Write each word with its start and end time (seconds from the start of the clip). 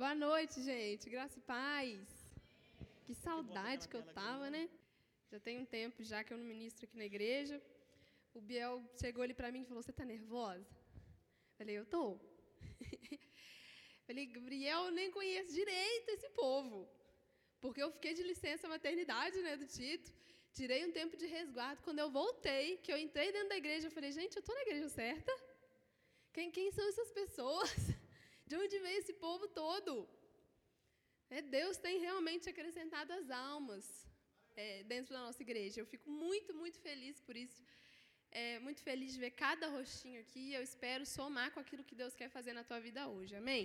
Boa 0.00 0.12
noite, 0.12 0.60
gente. 0.60 1.08
Graça 1.08 1.38
e 1.38 1.42
paz. 1.42 2.00
Que 3.04 3.14
saudade 3.14 3.88
que 3.88 3.96
eu 3.96 4.02
tava, 4.02 4.50
né? 4.50 4.68
Já 5.30 5.38
tem 5.38 5.56
um 5.60 5.64
tempo 5.64 6.02
já 6.02 6.24
que 6.24 6.32
eu 6.32 6.38
não 6.38 6.44
ministro 6.44 6.84
aqui 6.84 6.96
na 6.96 7.04
igreja. 7.04 7.62
O 8.34 8.40
Biel 8.40 8.82
chegou 9.00 9.22
ali 9.22 9.34
para 9.40 9.52
mim 9.52 9.62
e 9.62 9.68
falou: 9.68 9.84
"Você 9.84 9.92
tá 9.92 10.04
nervosa?" 10.04 10.66
Falei: 11.56 11.78
"Eu 11.78 11.86
tô." 11.86 12.18
Falei: 14.08 14.26
"Gabriel, 14.26 14.80
eu 14.86 14.90
nem 14.90 15.12
conheço 15.12 15.54
direito 15.60 16.08
esse 16.08 16.28
povo." 16.30 16.88
Porque 17.60 17.80
eu 17.80 17.92
fiquei 17.92 18.14
de 18.14 18.24
licença 18.24 18.74
maternidade, 18.76 19.40
né, 19.46 19.56
do 19.56 19.68
Tito. 19.78 20.12
Tirei 20.52 20.84
um 20.84 20.90
tempo 21.00 21.16
de 21.16 21.26
resguardo. 21.26 21.82
Quando 21.82 22.00
eu 22.00 22.10
voltei, 22.10 22.78
que 22.78 22.92
eu 22.92 22.98
entrei 22.98 23.30
dentro 23.30 23.50
da 23.50 23.62
igreja, 23.64 23.86
eu 23.86 23.92
falei: 23.92 24.10
"Gente, 24.10 24.36
eu 24.38 24.42
tô 24.42 24.52
na 24.54 24.62
igreja 24.62 24.88
certa?" 24.88 25.32
Quem, 26.32 26.50
quem 26.50 26.72
são 26.72 26.88
essas 26.88 27.12
pessoas? 27.12 27.70
De 28.46 28.56
onde 28.62 28.78
vem 28.84 28.96
esse 29.02 29.14
povo 29.26 29.46
todo? 29.62 29.92
É, 31.34 31.40
Deus 31.58 31.76
tem 31.84 31.94
realmente 32.06 32.48
acrescentado 32.52 33.12
as 33.18 33.30
almas 33.30 33.84
é, 34.62 34.82
dentro 34.92 35.12
da 35.14 35.20
nossa 35.26 35.42
igreja. 35.46 35.80
Eu 35.80 35.86
fico 35.94 36.08
muito, 36.10 36.50
muito 36.62 36.78
feliz 36.86 37.20
por 37.26 37.36
isso. 37.44 37.60
É, 38.30 38.58
muito 38.66 38.80
feliz 38.88 39.12
de 39.14 39.20
ver 39.24 39.32
cada 39.44 39.66
rostinho 39.76 40.20
aqui. 40.24 40.44
Eu 40.52 40.62
espero 40.70 41.04
somar 41.06 41.48
com 41.54 41.60
aquilo 41.64 41.86
que 41.88 41.96
Deus 42.02 42.14
quer 42.20 42.28
fazer 42.28 42.52
na 42.52 42.64
tua 42.64 42.80
vida 42.86 43.08
hoje. 43.14 43.34
Amém? 43.42 43.62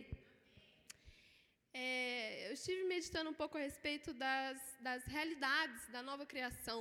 É, 1.73 2.47
eu 2.47 2.53
estive 2.53 2.83
meditando 2.93 3.29
um 3.29 3.37
pouco 3.41 3.57
a 3.57 3.61
respeito 3.61 4.13
das, 4.13 4.59
das 4.79 5.03
realidades 5.05 5.81
da 5.95 6.01
nova 6.01 6.25
criação, 6.25 6.79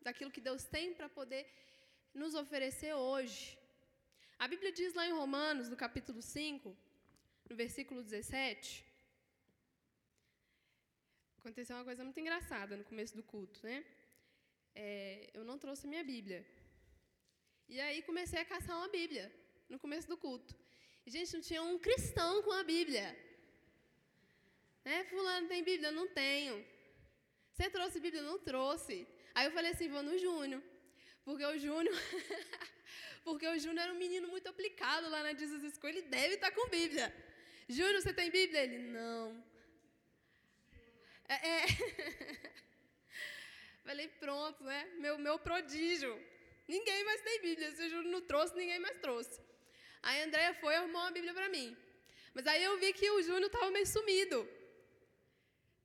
daquilo 0.00 0.30
que 0.30 0.40
Deus 0.48 0.64
tem 0.64 0.94
para 0.94 1.08
poder 1.08 1.44
nos 2.14 2.34
oferecer 2.34 2.94
hoje. 2.94 3.58
A 4.38 4.48
Bíblia 4.48 4.72
diz 4.72 4.94
lá 4.94 5.06
em 5.06 5.12
Romanos, 5.12 5.68
no 5.68 5.76
capítulo 5.76 6.22
5, 6.22 6.76
no 7.50 7.56
versículo 7.56 8.02
17. 8.02 8.84
Aconteceu 11.40 11.76
uma 11.76 11.84
coisa 11.84 12.04
muito 12.04 12.20
engraçada 12.20 12.76
no 12.76 12.84
começo 12.84 13.16
do 13.16 13.24
culto, 13.24 13.58
né? 13.68 13.84
É, 14.74 15.30
eu 15.34 15.44
não 15.44 15.58
trouxe 15.58 15.88
minha 15.92 16.04
Bíblia. 16.04 16.40
E 17.68 17.80
aí 17.80 18.02
comecei 18.02 18.40
a 18.40 18.44
caçar 18.44 18.76
uma 18.76 18.88
Bíblia 18.88 19.26
no 19.68 19.78
começo 19.84 20.08
do 20.08 20.16
culto. 20.16 20.54
E, 21.04 21.10
gente, 21.10 21.32
não 21.34 21.40
tinha 21.40 21.62
um 21.62 21.78
cristão 21.78 22.42
com 22.44 22.52
a 22.52 22.62
Bíblia. 22.62 23.06
Né? 24.84 25.04
Fulano 25.04 25.48
tem 25.48 25.64
Bíblia? 25.64 25.90
Não 25.90 26.06
tenho. 26.08 26.64
Você 27.52 27.68
trouxe 27.68 27.98
Bíblia? 27.98 28.22
Não 28.22 28.38
trouxe. 28.38 29.08
Aí 29.34 29.46
eu 29.46 29.52
falei 29.52 29.72
assim, 29.72 29.88
vou 29.88 30.02
no 30.02 30.16
Júnior. 30.18 30.62
Porque 31.24 31.44
o 31.44 31.58
Júnior 31.58 31.96
porque 33.24 33.46
o 33.46 33.58
Júnior 33.58 33.84
era 33.84 33.92
um 33.92 33.98
menino 33.98 34.28
muito 34.28 34.48
aplicado 34.48 35.08
lá 35.08 35.22
na 35.22 35.34
Jesus 35.34 35.74
School, 35.74 35.90
ele 35.90 36.02
deve 36.02 36.34
estar 36.34 36.50
com 36.52 36.68
Bíblia. 36.68 37.12
Júnior, 37.70 38.00
você 38.00 38.12
tem 38.12 38.30
Bíblia? 38.30 38.62
Ele, 38.64 38.78
não. 38.78 39.44
É, 41.28 41.36
é. 41.54 41.66
Falei, 43.84 44.08
pronto, 44.24 44.62
né? 44.64 44.80
Meu, 44.98 45.18
meu 45.18 45.38
prodígio. 45.38 46.12
Ninguém 46.66 47.04
mais 47.04 47.20
tem 47.22 47.40
Bíblia. 47.40 47.70
Se 47.72 47.86
o 47.86 47.90
Júnior 47.90 48.12
não 48.12 48.22
trouxe, 48.22 48.56
ninguém 48.56 48.78
mais 48.78 48.96
trouxe. 48.98 49.40
Aí 50.02 50.20
a 50.20 50.26
Andréia 50.26 50.54
foi 50.54 50.72
e 50.72 50.76
arrumou 50.76 51.02
uma 51.02 51.10
Bíblia 51.10 51.34
para 51.34 51.48
mim. 51.48 51.76
Mas 52.34 52.46
aí 52.46 52.62
eu 52.62 52.78
vi 52.78 52.92
que 52.92 53.10
o 53.10 53.22
Júnior 53.22 53.46
estava 53.46 53.70
meio 53.70 53.86
sumido. 53.86 54.48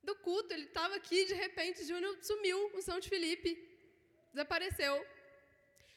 Do 0.04 0.16
culto, 0.16 0.54
ele 0.54 0.66
estava 0.66 0.96
aqui, 0.96 1.26
de 1.26 1.34
repente, 1.34 1.82
o 1.82 1.88
Júnior 1.92 2.18
sumiu, 2.22 2.60
o 2.76 2.82
São 2.82 3.00
de 3.00 3.10
Felipe. 3.10 3.52
Desapareceu. 4.32 4.96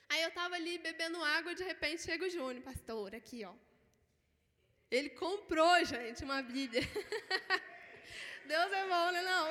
Aí 0.09 0.22
eu 0.22 0.31
estava 0.31 0.55
ali 0.55 0.78
bebendo 0.78 1.22
água, 1.22 1.55
de 1.55 1.62
repente 1.62 2.03
chega 2.03 2.27
o 2.27 2.31
Júnior, 2.31 2.62
pastor, 2.62 3.14
aqui, 3.14 3.44
ó. 3.44 3.55
Ele 4.91 5.11
comprou, 5.11 5.84
gente, 5.84 6.25
uma 6.25 6.41
Bíblia. 6.42 6.83
Deus 8.47 8.72
é 8.72 8.86
bom, 8.89 9.11
né? 9.11 9.22
Não. 9.22 9.50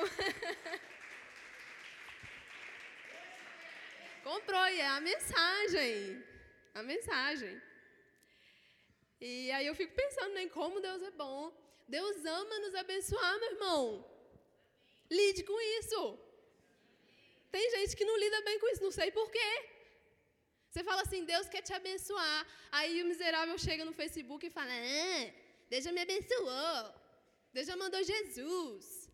comprou, 4.24 4.66
e 4.68 4.80
é 4.80 4.86
a 4.88 5.00
mensagem. 5.00 6.24
A 6.74 6.82
mensagem. 6.82 7.62
E 9.20 9.50
aí 9.52 9.66
eu 9.66 9.74
fico 9.74 9.94
pensando 9.94 10.36
em 10.38 10.48
como 10.48 10.80
Deus 10.80 11.02
é 11.02 11.10
bom. 11.12 11.52
Deus 11.88 12.24
ama 12.24 12.58
nos 12.58 12.74
abençoar, 12.74 13.38
meu 13.38 13.50
irmão. 13.52 13.82
Lide 15.10 15.44
com 15.44 15.60
isso. 15.78 16.18
Tem 17.50 17.70
gente 17.70 17.96
que 17.96 18.04
não 18.04 18.18
lida 18.18 18.42
bem 18.42 18.58
com 18.58 18.68
isso, 18.68 18.82
não 18.82 18.90
sei 18.90 19.10
porquê. 19.10 19.77
Você 20.70 20.82
fala 20.88 21.02
assim, 21.02 21.24
Deus 21.24 21.48
quer 21.48 21.62
te 21.62 21.72
abençoar. 21.72 22.46
Aí 22.70 23.02
o 23.02 23.06
miserável 23.06 23.56
chega 23.66 23.84
no 23.84 23.92
Facebook 24.00 24.46
e 24.46 24.50
fala, 24.50 24.72
ah, 24.72 25.32
Deus 25.70 25.84
já 25.84 25.92
me 25.92 26.02
abençoou. 26.02 26.94
Deus 27.52 27.66
já 27.66 27.76
mandou 27.76 28.02
Jesus. 28.02 29.08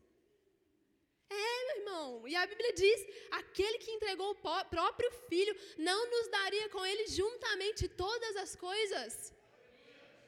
É, 1.30 1.64
meu 1.66 1.76
irmão. 1.80 2.28
E 2.28 2.34
a 2.36 2.46
Bíblia 2.46 2.72
diz: 2.72 3.00
aquele 3.30 3.78
que 3.78 3.90
entregou 3.96 4.30
o 4.30 4.64
próprio 4.76 5.10
filho 5.28 5.54
não 5.78 6.00
nos 6.10 6.28
daria 6.28 6.68
com 6.74 6.84
ele 6.90 7.06
juntamente 7.06 7.88
todas 7.88 8.36
as 8.36 8.54
coisas. 8.54 9.32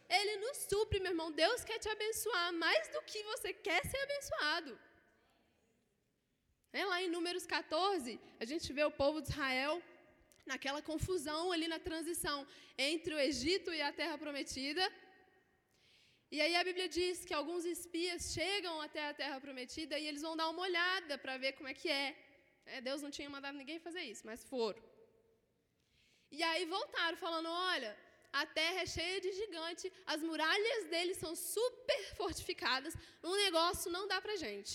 Ele 0.08 0.36
nos 0.44 0.58
supre, 0.70 1.00
meu 1.00 1.12
irmão. 1.12 1.30
Deus 1.32 1.64
quer 1.64 1.78
te 1.78 1.88
abençoar 1.88 2.52
mais 2.52 2.88
do 2.94 3.02
que 3.02 3.22
você 3.24 3.52
quer 3.52 3.84
ser 3.84 4.00
abençoado. 4.02 4.78
É, 6.72 6.84
lá 6.84 7.02
em 7.02 7.08
Números 7.08 7.44
14, 7.46 8.20
a 8.38 8.44
gente 8.44 8.72
vê 8.72 8.84
o 8.84 8.96
povo 9.02 9.20
de 9.20 9.30
Israel 9.30 9.82
naquela 10.50 10.80
confusão 10.90 11.42
ali 11.54 11.66
na 11.74 11.80
transição 11.88 12.38
entre 12.90 13.12
o 13.14 13.22
Egito 13.30 13.70
e 13.78 13.82
a 13.82 13.92
terra 14.00 14.16
prometida. 14.24 14.84
E 16.34 16.40
aí 16.44 16.54
a 16.60 16.64
Bíblia 16.68 16.88
diz 16.88 17.24
que 17.26 17.34
alguns 17.40 17.64
espias 17.64 18.22
chegam 18.36 18.74
até 18.86 19.02
a 19.08 19.14
terra 19.22 19.38
prometida 19.44 19.98
e 19.98 20.06
eles 20.08 20.22
vão 20.26 20.36
dar 20.40 20.48
uma 20.48 20.62
olhada 20.68 21.16
para 21.22 21.36
ver 21.44 21.52
como 21.58 21.68
é 21.72 21.74
que 21.80 21.88
é. 21.88 22.06
é. 22.66 22.80
Deus 22.88 23.02
não 23.04 23.12
tinha 23.16 23.30
mandado 23.36 23.56
ninguém 23.60 23.78
fazer 23.86 24.02
isso, 24.12 24.24
mas 24.30 24.42
foram. 24.52 24.82
E 26.30 26.42
aí 26.48 26.64
voltaram 26.76 27.16
falando: 27.24 27.48
olha, 27.72 27.92
a 28.32 28.44
terra 28.58 28.80
é 28.82 28.86
cheia 28.96 29.20
de 29.20 29.32
gigante, 29.40 29.92
as 30.14 30.22
muralhas 30.28 30.84
deles 30.94 31.18
são 31.24 31.34
super 31.34 32.02
fortificadas, 32.20 32.94
um 33.22 33.36
negócio 33.44 33.90
não 33.96 34.06
dá 34.12 34.20
para 34.20 34.42
gente. 34.46 34.74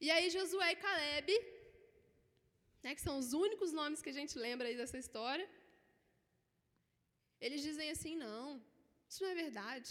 E 0.00 0.10
aí 0.10 0.30
Josué 0.30 0.72
e 0.72 0.76
Caleb 0.76 1.59
né, 2.82 2.94
que 2.96 3.06
são 3.06 3.14
os 3.22 3.32
únicos 3.44 3.72
nomes 3.72 4.02
que 4.02 4.12
a 4.14 4.18
gente 4.20 4.36
lembra 4.46 4.68
aí 4.68 4.76
dessa 4.80 4.98
história, 5.04 5.46
eles 7.46 7.60
dizem 7.68 7.88
assim: 7.94 8.14
não, 8.26 8.44
isso 9.08 9.22
não 9.22 9.30
é 9.30 9.34
verdade. 9.44 9.90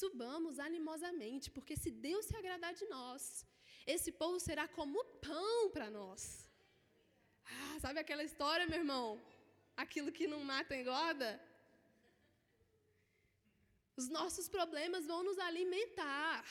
Subamos 0.00 0.58
animosamente, 0.68 1.46
porque 1.56 1.76
se 1.82 1.90
Deus 2.06 2.26
se 2.26 2.36
agradar 2.40 2.72
de 2.80 2.86
nós, 2.96 3.22
esse 3.94 4.10
povo 4.20 4.38
será 4.48 4.66
como 4.78 5.04
pão 5.28 5.70
para 5.74 5.88
nós. 5.98 6.22
Ah, 7.44 7.76
sabe 7.84 7.98
aquela 8.00 8.24
história, 8.30 8.70
meu 8.72 8.80
irmão? 8.84 9.08
Aquilo 9.84 10.12
que 10.16 10.26
não 10.32 10.40
mata 10.52 10.76
engorda? 10.80 11.28
Os 14.00 14.08
nossos 14.18 14.48
problemas 14.56 15.06
vão 15.12 15.22
nos 15.28 15.38
alimentar. 15.48 16.44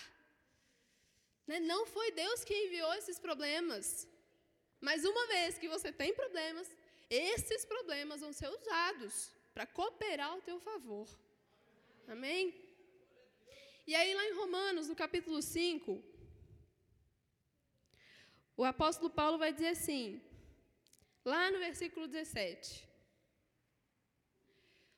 Né? 1.47 1.59
Não 1.71 1.81
foi 1.95 2.07
Deus 2.23 2.43
que 2.47 2.61
enviou 2.65 2.91
esses 2.95 3.19
problemas. 3.27 3.85
Mas 4.81 5.05
uma 5.05 5.27
vez 5.27 5.57
que 5.57 5.67
você 5.67 5.91
tem 5.91 6.13
problemas, 6.13 6.67
esses 7.09 7.65
problemas 7.65 8.21
vão 8.21 8.31
ser 8.31 8.49
usados 8.49 9.31
para 9.53 9.65
cooperar 9.65 10.29
ao 10.31 10.41
teu 10.41 10.59
favor. 10.59 11.07
Amém? 12.07 12.43
E 13.85 13.95
aí, 13.95 14.13
lá 14.13 14.25
em 14.25 14.33
Romanos, 14.33 14.87
no 14.87 14.95
capítulo 14.95 15.41
5, 15.41 16.03
o 18.55 18.63
apóstolo 18.63 19.09
Paulo 19.09 19.37
vai 19.37 19.51
dizer 19.51 19.69
assim, 19.69 20.21
lá 21.25 21.49
no 21.51 21.59
versículo 21.59 22.07
17: 22.07 22.87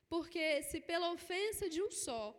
Porque 0.08 0.62
se 0.64 0.80
pela 0.80 1.12
ofensa 1.12 1.68
de 1.68 1.82
um 1.82 1.90
só 1.90 2.38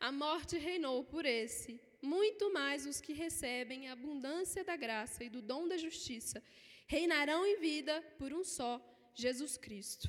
a 0.00 0.10
morte 0.12 0.58
reinou 0.58 1.04
por 1.04 1.24
esse, 1.24 1.80
muito 2.02 2.52
mais 2.52 2.84
os 2.86 3.00
que 3.00 3.12
recebem 3.12 3.88
a 3.88 3.92
abundância 3.92 4.62
da 4.62 4.76
graça 4.76 5.24
e 5.24 5.30
do 5.30 5.40
dom 5.40 5.66
da 5.66 5.78
justiça 5.78 6.42
reinarão 6.86 7.46
em 7.46 7.56
vida 7.58 8.00
por 8.18 8.32
um 8.32 8.44
só, 8.44 8.80
Jesus 9.14 9.56
Cristo. 9.56 10.08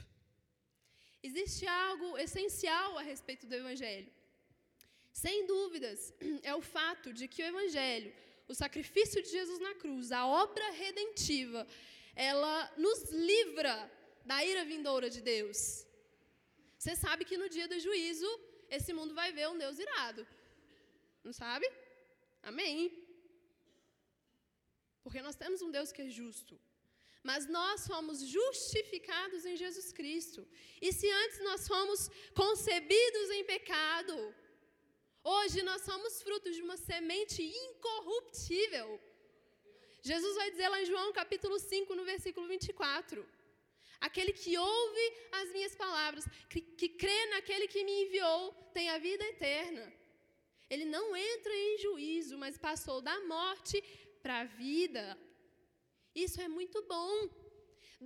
Existe 1.21 1.65
algo 1.67 2.17
essencial 2.17 2.97
a 2.97 3.01
respeito 3.01 3.47
do 3.47 3.55
Evangelho. 3.55 4.11
Sem 5.11 5.45
dúvidas, 5.47 6.13
é 6.43 6.53
o 6.53 6.61
fato 6.61 7.13
de 7.13 7.27
que 7.27 7.41
o 7.41 7.45
Evangelho, 7.45 8.13
o 8.47 8.53
sacrifício 8.53 9.21
de 9.23 9.29
Jesus 9.29 9.59
na 9.59 9.73
cruz, 9.75 10.11
a 10.11 10.27
obra 10.27 10.69
redentiva, 10.71 11.67
ela 12.15 12.71
nos 12.77 13.09
livra 13.11 13.91
da 14.25 14.43
ira 14.43 14.65
vindoura 14.65 15.09
de 15.09 15.21
Deus. 15.21 15.85
Você 16.77 16.95
sabe 16.95 17.25
que 17.25 17.37
no 17.37 17.49
dia 17.49 17.67
do 17.67 17.79
juízo, 17.79 18.29
esse 18.69 18.93
mundo 18.93 19.13
vai 19.13 19.31
ver 19.31 19.49
um 19.49 19.57
Deus 19.57 19.79
irado. 19.79 20.27
Não 21.23 21.33
sabe? 21.33 21.67
Amém. 22.43 23.04
Porque 25.05 25.25
nós 25.27 25.37
temos 25.43 25.61
um 25.65 25.71
Deus 25.77 25.91
que 25.95 26.03
é 26.07 26.09
justo. 26.21 26.55
Mas 27.29 27.43
nós 27.57 27.87
fomos 27.91 28.17
justificados 28.37 29.43
em 29.49 29.55
Jesus 29.63 29.87
Cristo. 29.99 30.41
E 30.85 30.91
se 30.97 31.07
antes 31.23 31.39
nós 31.49 31.61
fomos 31.73 32.01
concebidos 32.41 33.29
em 33.37 33.43
pecado, 33.53 34.15
Hoje 35.33 35.63
nós 35.63 35.81
somos 35.81 36.21
frutos 36.21 36.55
de 36.55 36.61
uma 36.61 36.77
semente 36.77 37.41
incorruptível. 37.41 38.87
Jesus 40.09 40.35
vai 40.35 40.51
dizer 40.51 40.67
lá 40.69 40.79
em 40.79 40.85
João 40.85 41.11
capítulo 41.11 41.57
5, 41.57 41.95
no 41.95 42.05
versículo 42.05 42.45
24: 42.47 43.27
Aquele 43.99 44.33
que 44.41 44.55
ouve 44.55 45.05
as 45.31 45.51
minhas 45.51 45.75
palavras, 45.75 46.25
que, 46.47 46.61
que 46.61 46.89
crê 46.89 47.25
naquele 47.31 47.67
que 47.67 47.83
me 47.83 48.03
enviou, 48.03 48.53
tem 48.71 48.87
a 48.91 48.99
vida 48.99 49.23
eterna. 49.33 49.91
Ele 50.69 50.85
não 50.85 51.17
entra 51.17 51.55
em 51.55 51.79
juízo, 51.79 52.37
mas 52.37 52.55
passou 52.59 53.01
da 53.01 53.19
morte 53.21 53.83
para 54.25 54.39
a 54.39 54.45
vida. 54.67 55.03
Isso 56.25 56.41
é 56.41 56.47
muito 56.47 56.81
bom. 56.93 57.13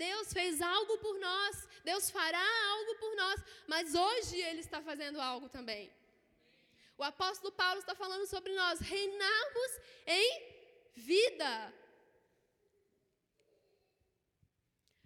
Deus 0.05 0.33
fez 0.37 0.61
algo 0.61 0.97
por 0.97 1.17
nós, 1.17 1.55
Deus 1.89 2.09
fará 2.15 2.47
algo 2.73 2.93
por 3.03 3.15
nós, 3.15 3.39
mas 3.67 3.95
hoje 3.95 4.35
Ele 4.49 4.59
está 4.59 4.81
fazendo 4.89 5.21
algo 5.21 5.47
também. 5.47 5.89
O 6.97 7.03
apóstolo 7.03 7.53
Paulo 7.53 7.79
está 7.79 7.95
falando 7.95 8.25
sobre 8.27 8.53
nós 8.53 8.81
reinarmos 8.81 9.71
em 10.05 10.29
vida. 10.93 11.73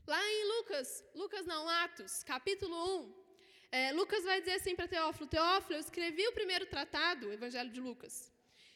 Lá 0.08 0.22
em 0.32 0.44
Lucas, 0.56 1.06
Lucas 1.14 1.46
não, 1.46 1.70
Atos, 1.70 2.24
capítulo 2.24 2.76
1, 3.02 3.24
é, 3.72 3.94
Lucas 3.94 4.24
vai 4.24 4.40
dizer 4.42 4.54
assim 4.54 4.76
para 4.76 4.88
Teófilo: 4.88 5.28
Teófilo, 5.28 5.76
eu 5.76 5.80
escrevi 5.80 6.28
o 6.28 6.34
primeiro 6.34 6.66
tratado, 6.66 7.28
o 7.28 7.34
Evangelho 7.34 7.70
de 7.70 7.80
Lucas, 7.80 8.33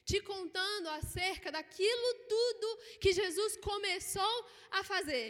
te 0.09 0.19
contando 0.33 0.87
acerca 0.99 1.49
daquilo 1.57 2.09
tudo 2.33 2.67
que 3.03 3.11
Jesus 3.19 3.53
começou 3.69 4.35
a 4.79 4.81
fazer. 4.91 5.27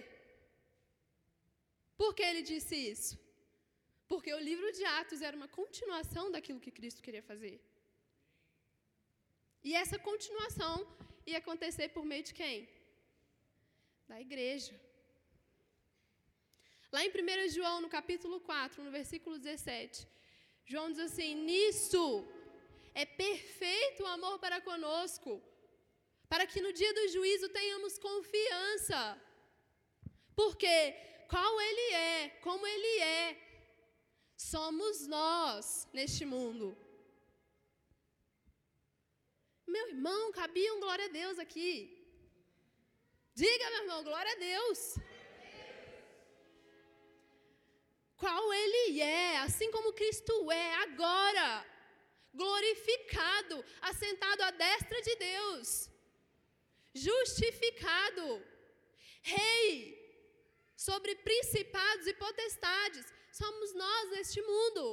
Por 2.01 2.11
que 2.17 2.23
ele 2.29 2.43
disse 2.51 2.75
isso? 2.93 3.13
Porque 4.11 4.31
o 4.37 4.43
livro 4.49 4.67
de 4.77 4.83
Atos 4.99 5.21
era 5.27 5.39
uma 5.39 5.49
continuação 5.59 6.25
daquilo 6.35 6.63
que 6.65 6.77
Cristo 6.79 7.05
queria 7.05 7.23
fazer. 7.31 7.55
E 9.67 9.73
essa 9.83 9.97
continuação 10.09 10.75
ia 11.31 11.39
acontecer 11.43 11.87
por 11.95 12.05
meio 12.11 12.25
de 12.29 12.33
quem? 12.41 12.57
Da 14.11 14.19
igreja. 14.27 14.75
Lá 16.95 17.01
em 17.05 17.09
1 17.09 17.49
João, 17.55 17.77
no 17.85 17.89
capítulo 17.97 18.37
4, 18.39 18.83
no 18.85 18.91
versículo 18.99 19.35
17, 19.37 20.07
João 20.71 20.87
diz 20.91 21.01
assim: 21.07 21.31
Nisso 21.49 22.03
é 23.01 23.05
perfeito 23.23 23.99
o 24.03 24.11
amor 24.15 24.35
para 24.43 24.59
conosco, 24.69 25.31
para 26.31 26.45
que 26.51 26.59
no 26.65 26.71
dia 26.79 26.91
do 26.97 27.05
juízo 27.15 27.47
tenhamos 27.57 27.99
confiança. 28.07 29.01
Porque 30.39 30.73
qual 31.31 31.53
Ele 31.67 31.87
é, 31.93 32.29
como 32.45 32.65
Ele 32.73 32.93
é, 33.19 33.21
somos 34.35 35.05
nós 35.15 35.87
neste 35.97 36.25
mundo. 36.33 36.65
Meu 39.75 39.85
irmão, 39.89 40.31
cabia 40.31 40.73
um 40.73 40.79
glória 40.85 41.05
a 41.05 41.15
Deus 41.21 41.37
aqui. 41.45 41.71
Diga, 43.41 43.69
meu 43.71 43.81
irmão, 43.83 44.03
glória 44.09 44.33
a 44.33 44.39
Deus. 44.49 44.79
Qual 48.23 48.43
Ele 48.61 49.01
é, 49.01 49.37
assim 49.47 49.69
como 49.75 49.97
Cristo 50.01 50.51
é 50.51 50.67
agora, 50.85 51.49
glorificado, 52.41 53.57
assentado 53.89 54.41
à 54.49 54.51
destra 54.63 54.99
de 55.07 55.15
Deus, 55.29 55.67
justificado, 57.07 58.27
Rei 59.35 59.97
sobre 60.87 61.13
principados 61.27 62.05
e 62.07 62.13
potestades, 62.25 63.05
somos 63.39 63.73
nós 63.73 64.09
neste 64.11 64.39
mundo. 64.49 64.83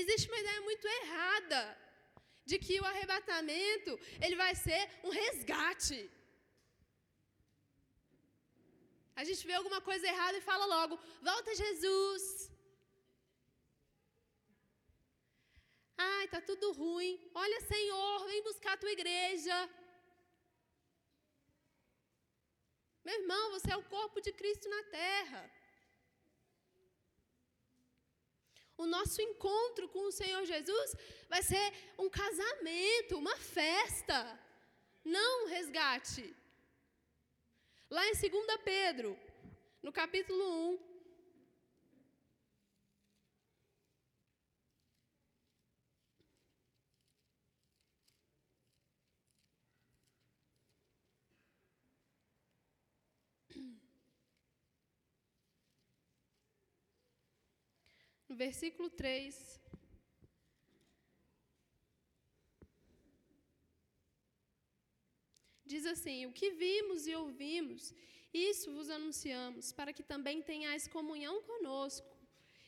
Existe 0.00 0.28
uma 0.28 0.40
ideia 0.44 0.60
muito 0.68 0.86
errada 0.98 1.62
de 2.50 2.58
que 2.64 2.80
o 2.80 2.88
arrebatamento 2.90 3.92
ele 4.24 4.36
vai 4.36 4.54
ser 4.54 4.82
um 5.02 5.10
resgate. 5.20 6.00
A 9.20 9.24
gente 9.24 9.46
vê 9.46 9.54
alguma 9.54 9.80
coisa 9.80 10.06
errada 10.06 10.36
e 10.38 10.48
fala 10.50 10.66
logo: 10.66 10.94
volta 11.22 11.54
Jesus. 11.64 12.22
Ai, 15.96 16.28
tá 16.28 16.40
tudo 16.40 16.72
ruim. 16.72 17.18
Olha, 17.34 17.60
Senhor, 17.62 18.26
vem 18.26 18.42
buscar 18.42 18.72
a 18.74 18.76
tua 18.76 18.92
igreja. 18.92 19.56
Meu 23.04 23.14
irmão, 23.20 23.50
você 23.52 23.70
é 23.72 23.76
o 23.76 23.84
corpo 23.84 24.20
de 24.20 24.32
Cristo 24.32 24.68
na 24.68 24.82
terra. 24.84 25.50
O 28.76 28.84
nosso 28.84 29.22
encontro 29.22 29.88
com 29.88 30.02
o 30.06 30.12
Senhor 30.12 30.44
Jesus 30.44 30.94
vai 31.28 31.42
ser 31.42 31.66
um 31.98 32.10
casamento, 32.10 33.16
uma 33.16 33.36
festa, 33.38 34.18
não 35.02 35.44
um 35.44 35.48
resgate. 35.48 36.34
Lá 37.88 38.06
em 38.08 38.12
2 38.12 38.56
Pedro, 38.64 39.18
no 39.82 39.92
capítulo 39.92 40.44
1, 40.72 40.95
versículo 58.44 58.88
3. 58.90 59.60
Diz 65.72 65.84
assim: 65.94 66.26
O 66.26 66.32
que 66.32 66.50
vimos 66.64 67.06
e 67.06 67.14
ouvimos, 67.14 67.94
isso 68.32 68.72
vos 68.76 68.88
anunciamos, 68.98 69.72
para 69.72 69.92
que 69.92 70.04
também 70.12 70.40
tenhais 70.52 70.86
comunhão 70.86 71.36
conosco. 71.42 72.12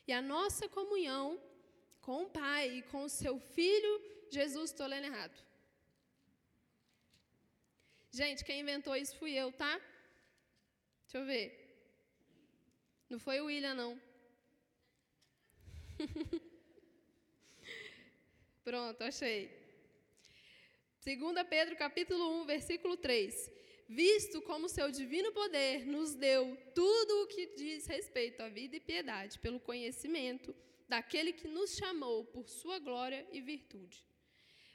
E 0.07 0.11
a 0.11 0.21
nossa 0.21 0.67
comunhão 0.67 1.25
com 2.01 2.23
o 2.23 2.29
Pai 2.29 2.65
e 2.77 2.81
com 2.91 3.03
o 3.03 3.13
seu 3.21 3.35
Filho 3.39 3.93
Jesus, 4.31 4.71
estou 4.71 4.87
lendo 4.87 5.05
errado. 5.05 5.37
Gente, 8.11 8.43
quem 8.43 8.61
inventou 8.61 8.95
isso 8.95 9.15
fui 9.15 9.33
eu, 9.33 9.51
tá? 9.51 9.73
Deixa 11.03 11.17
eu 11.19 11.25
ver. 11.25 11.47
Não 13.09 13.19
foi 13.19 13.39
o 13.39 13.45
William, 13.45 13.73
não. 13.73 14.08
Pronto, 18.63 19.03
achei. 19.03 19.49
2 21.03 21.17
Pedro 21.49 21.75
capítulo 21.75 22.41
1, 22.41 22.45
versículo 22.45 22.95
3. 22.97 23.51
Visto 23.87 24.41
como 24.43 24.69
seu 24.69 24.91
divino 24.91 25.31
poder 25.31 25.85
nos 25.85 26.13
deu 26.13 26.55
tudo 26.75 27.23
o 27.23 27.27
que 27.27 27.47
diz 27.55 27.87
respeito 27.87 28.41
à 28.41 28.49
vida 28.49 28.75
e 28.75 28.79
piedade, 28.79 29.39
pelo 29.39 29.59
conhecimento 29.59 30.55
daquele 30.87 31.33
que 31.33 31.47
nos 31.47 31.75
chamou 31.75 32.25
por 32.25 32.47
sua 32.47 32.77
glória 32.79 33.27
e 33.31 33.41
virtude, 33.41 34.05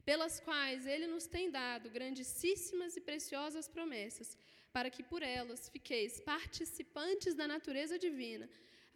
pelas 0.04 0.40
quais 0.40 0.86
ele 0.86 1.06
nos 1.06 1.26
tem 1.26 1.50
dado 1.50 1.90
grandíssimas 1.90 2.96
e 2.96 3.00
preciosas 3.00 3.68
promessas, 3.68 4.36
para 4.72 4.90
que 4.90 5.04
por 5.04 5.22
elas 5.22 5.68
fiqueis 5.68 6.20
participantes 6.20 7.36
da 7.36 7.46
natureza 7.46 7.96
divina, 7.96 8.50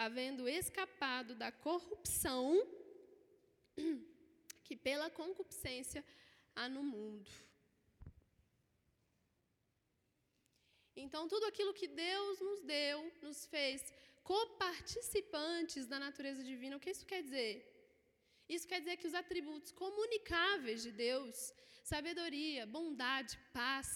havendo 0.04 0.48
escapado 0.48 1.34
da 1.34 1.50
corrupção 1.50 2.44
que 4.64 4.76
pela 4.76 5.08
concupiscência 5.10 6.04
há 6.54 6.68
no 6.68 6.82
mundo. 6.94 7.30
Então, 11.04 11.22
tudo 11.32 11.46
aquilo 11.46 11.78
que 11.80 11.88
Deus 11.88 12.40
nos 12.48 12.60
deu, 12.74 12.98
nos 13.26 13.40
fez 13.46 13.80
coparticipantes 14.30 15.86
da 15.92 15.98
natureza 16.06 16.42
divina. 16.50 16.76
O 16.76 16.80
que 16.84 16.94
isso 16.94 17.06
quer 17.12 17.22
dizer? 17.22 17.52
Isso 18.54 18.66
quer 18.70 18.80
dizer 18.82 18.96
que 18.98 19.06
os 19.10 19.14
atributos 19.22 19.72
comunicáveis 19.82 20.82
de 20.86 20.92
Deus, 21.06 21.52
sabedoria, 21.92 22.66
bondade, 22.66 23.38
paz, 23.52 23.88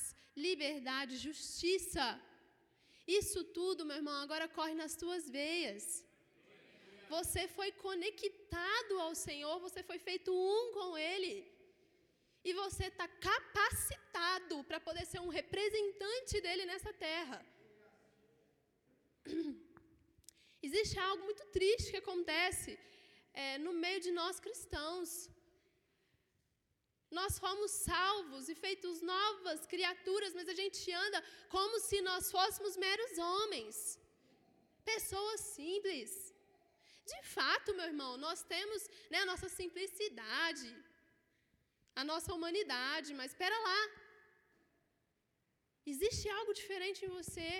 liberdade, 0.47 1.23
justiça, 1.29 2.05
isso 3.07 3.43
tudo, 3.45 3.85
meu 3.85 3.97
irmão, 3.97 4.15
agora 4.23 4.49
corre 4.49 4.75
nas 4.75 4.95
tuas 4.95 5.29
veias. 5.29 6.05
Você 7.09 7.47
foi 7.49 7.71
conectado 7.73 8.99
ao 9.01 9.15
Senhor, 9.15 9.59
você 9.61 9.83
foi 9.83 9.99
feito 9.99 10.31
um 10.33 10.73
com 10.73 10.97
Ele. 10.97 11.35
E 12.45 12.53
você 12.55 12.85
está 12.87 13.07
capacitado 13.07 14.65
para 14.65 14.81
poder 14.81 15.05
ser 15.07 15.21
um 15.21 15.29
representante 15.29 16.41
dele 16.41 16.65
nessa 16.65 16.93
terra. 16.93 17.39
Existe 20.67 20.99
algo 20.99 21.25
muito 21.25 21.45
triste 21.57 21.91
que 21.93 22.03
acontece 22.05 22.79
é, 23.35 23.59
no 23.59 23.73
meio 23.73 24.01
de 24.01 24.11
nós 24.11 24.41
cristãos. 24.41 25.29
Nós 27.23 27.35
fomos 27.45 27.71
salvos 27.93 28.45
e 28.53 28.55
feitos 28.65 28.97
novas 29.15 29.61
criaturas, 29.73 30.33
mas 30.39 30.49
a 30.53 30.57
gente 30.61 30.85
anda 31.07 31.19
como 31.57 31.75
se 31.89 31.99
nós 32.09 32.31
fôssemos 32.35 32.77
meros 32.87 33.13
homens, 33.31 33.77
pessoas 34.93 35.41
simples, 35.57 36.11
De 37.13 37.21
fato, 37.35 37.75
meu 37.79 37.87
irmão, 37.91 38.11
nós 38.25 38.41
temos 38.53 38.81
né, 39.13 39.19
a 39.23 39.29
nossa 39.31 39.49
simplicidade, 39.59 40.69
a 42.01 42.05
nossa 42.11 42.31
humanidade, 42.37 43.09
mas 43.19 43.33
espera 43.33 43.59
lá. 43.69 43.81
Existe 45.93 46.27
algo 46.39 46.53
diferente 46.61 47.01
em 47.05 47.15
você. 47.19 47.51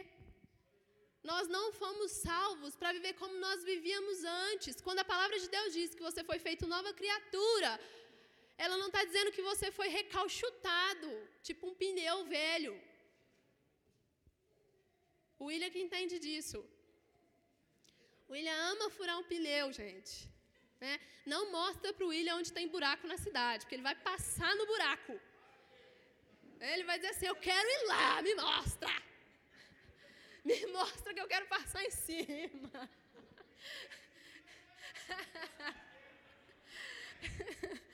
Nós 1.31 1.47
não 1.57 1.65
fomos 1.81 2.11
salvos 2.29 2.75
para 2.79 2.95
viver 2.99 3.15
como 3.23 3.43
nós 3.47 3.61
vivíamos 3.73 4.21
antes. 4.45 4.81
Quando 4.87 5.03
a 5.03 5.11
palavra 5.13 5.39
de 5.43 5.49
Deus 5.57 5.73
diz 5.79 5.91
que 5.97 6.09
você 6.09 6.23
foi 6.31 6.39
feito 6.47 6.73
nova 6.77 6.93
criatura, 7.01 7.73
ela 8.57 8.77
não 8.77 8.87
está 8.89 9.05
dizendo 9.05 9.33
que 9.33 9.43
você 9.43 9.71
foi 9.71 9.89
recalchutado, 9.89 11.11
tipo 11.43 11.67
um 11.69 11.75
pneu 11.75 12.25
velho. 12.25 12.81
O 15.39 15.47
William 15.47 15.71
que 15.71 15.81
entende 15.81 16.19
disso. 16.19 16.59
O 18.29 18.33
William 18.33 18.55
ama 18.73 18.91
furar 18.91 19.19
um 19.19 19.25
pneu, 19.25 19.73
gente. 19.73 20.29
Né? 20.81 21.01
Não 21.27 21.51
mostra 21.51 21.93
para 21.93 22.05
o 22.05 22.09
William 22.09 22.37
onde 22.37 22.53
tem 22.53 22.69
buraco 22.69 23.07
na 23.07 23.17
cidade, 23.17 23.65
porque 23.65 23.75
ele 23.75 23.83
vai 23.91 23.95
passar 23.95 24.55
no 24.57 24.67
buraco. 24.67 25.21
Ele 26.61 26.85
vai 26.85 26.97
dizer 26.99 27.11
assim: 27.11 27.27
Eu 27.27 27.37
quero 27.37 27.69
ir 27.69 27.87
lá, 27.87 28.23
me 28.23 28.35
mostra. 28.35 29.03
Me 30.45 30.67
mostra 30.67 31.15
que 31.15 31.21
eu 31.21 31.29
quero 31.29 31.47
passar 31.47 31.85
em 31.85 31.91
cima. 31.91 32.91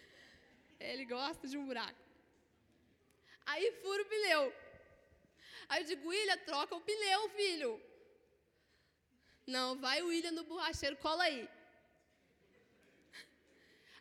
Ele 0.78 1.04
gosta 1.04 1.46
de 1.48 1.56
um 1.58 1.66
buraco. 1.66 2.00
Aí 3.46 3.72
fura 3.82 4.02
o 4.02 4.06
pneu. 4.06 4.52
Aí 5.68 5.82
eu 5.82 5.86
digo, 5.86 6.08
William, 6.08 6.38
troca 6.38 6.74
o 6.76 6.80
pneu, 6.80 7.28
filho. 7.30 7.82
Não, 9.46 9.76
vai 9.78 10.02
o 10.02 10.08
William 10.08 10.32
no 10.32 10.44
borracheiro, 10.44 10.96
cola 10.96 11.24
aí. 11.24 11.48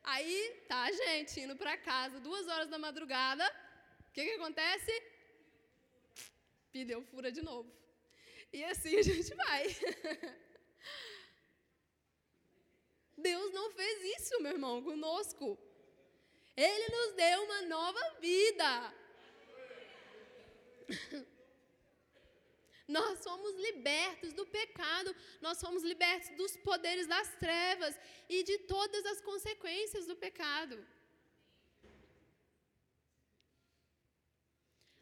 Aí, 0.03 0.63
tá, 0.67 0.89
gente, 0.91 1.39
indo 1.39 1.55
para 1.55 1.77
casa, 1.77 2.19
duas 2.19 2.47
horas 2.47 2.69
da 2.69 2.77
madrugada, 2.77 3.45
o 4.07 4.11
que, 4.13 4.23
que 4.23 4.31
acontece? 4.31 4.91
Pneu 6.71 7.01
fura 7.03 7.31
de 7.31 7.41
novo. 7.41 7.69
E 8.53 8.63
assim 8.63 8.95
a 8.97 9.01
gente 9.01 9.33
vai. 9.33 9.63
Deus 13.17 13.51
não 13.51 13.71
fez 13.71 14.21
isso, 14.21 14.41
meu 14.41 14.53
irmão, 14.53 14.83
conosco. 14.83 15.57
Ele 16.65 16.87
nos 16.95 17.13
deu 17.13 17.43
uma 17.43 17.61
nova 17.61 18.03
vida. 18.19 18.93
Nós 22.87 23.19
somos 23.19 23.53
libertos 23.67 24.31
do 24.31 24.45
pecado, 24.45 25.13
nós 25.41 25.57
somos 25.57 25.83
libertos 25.83 26.29
dos 26.37 26.55
poderes 26.67 27.05
das 27.05 27.29
trevas 27.35 27.93
e 28.29 28.43
de 28.43 28.57
todas 28.59 29.05
as 29.05 29.19
consequências 29.19 30.07
do 30.07 30.15
pecado. 30.15 30.77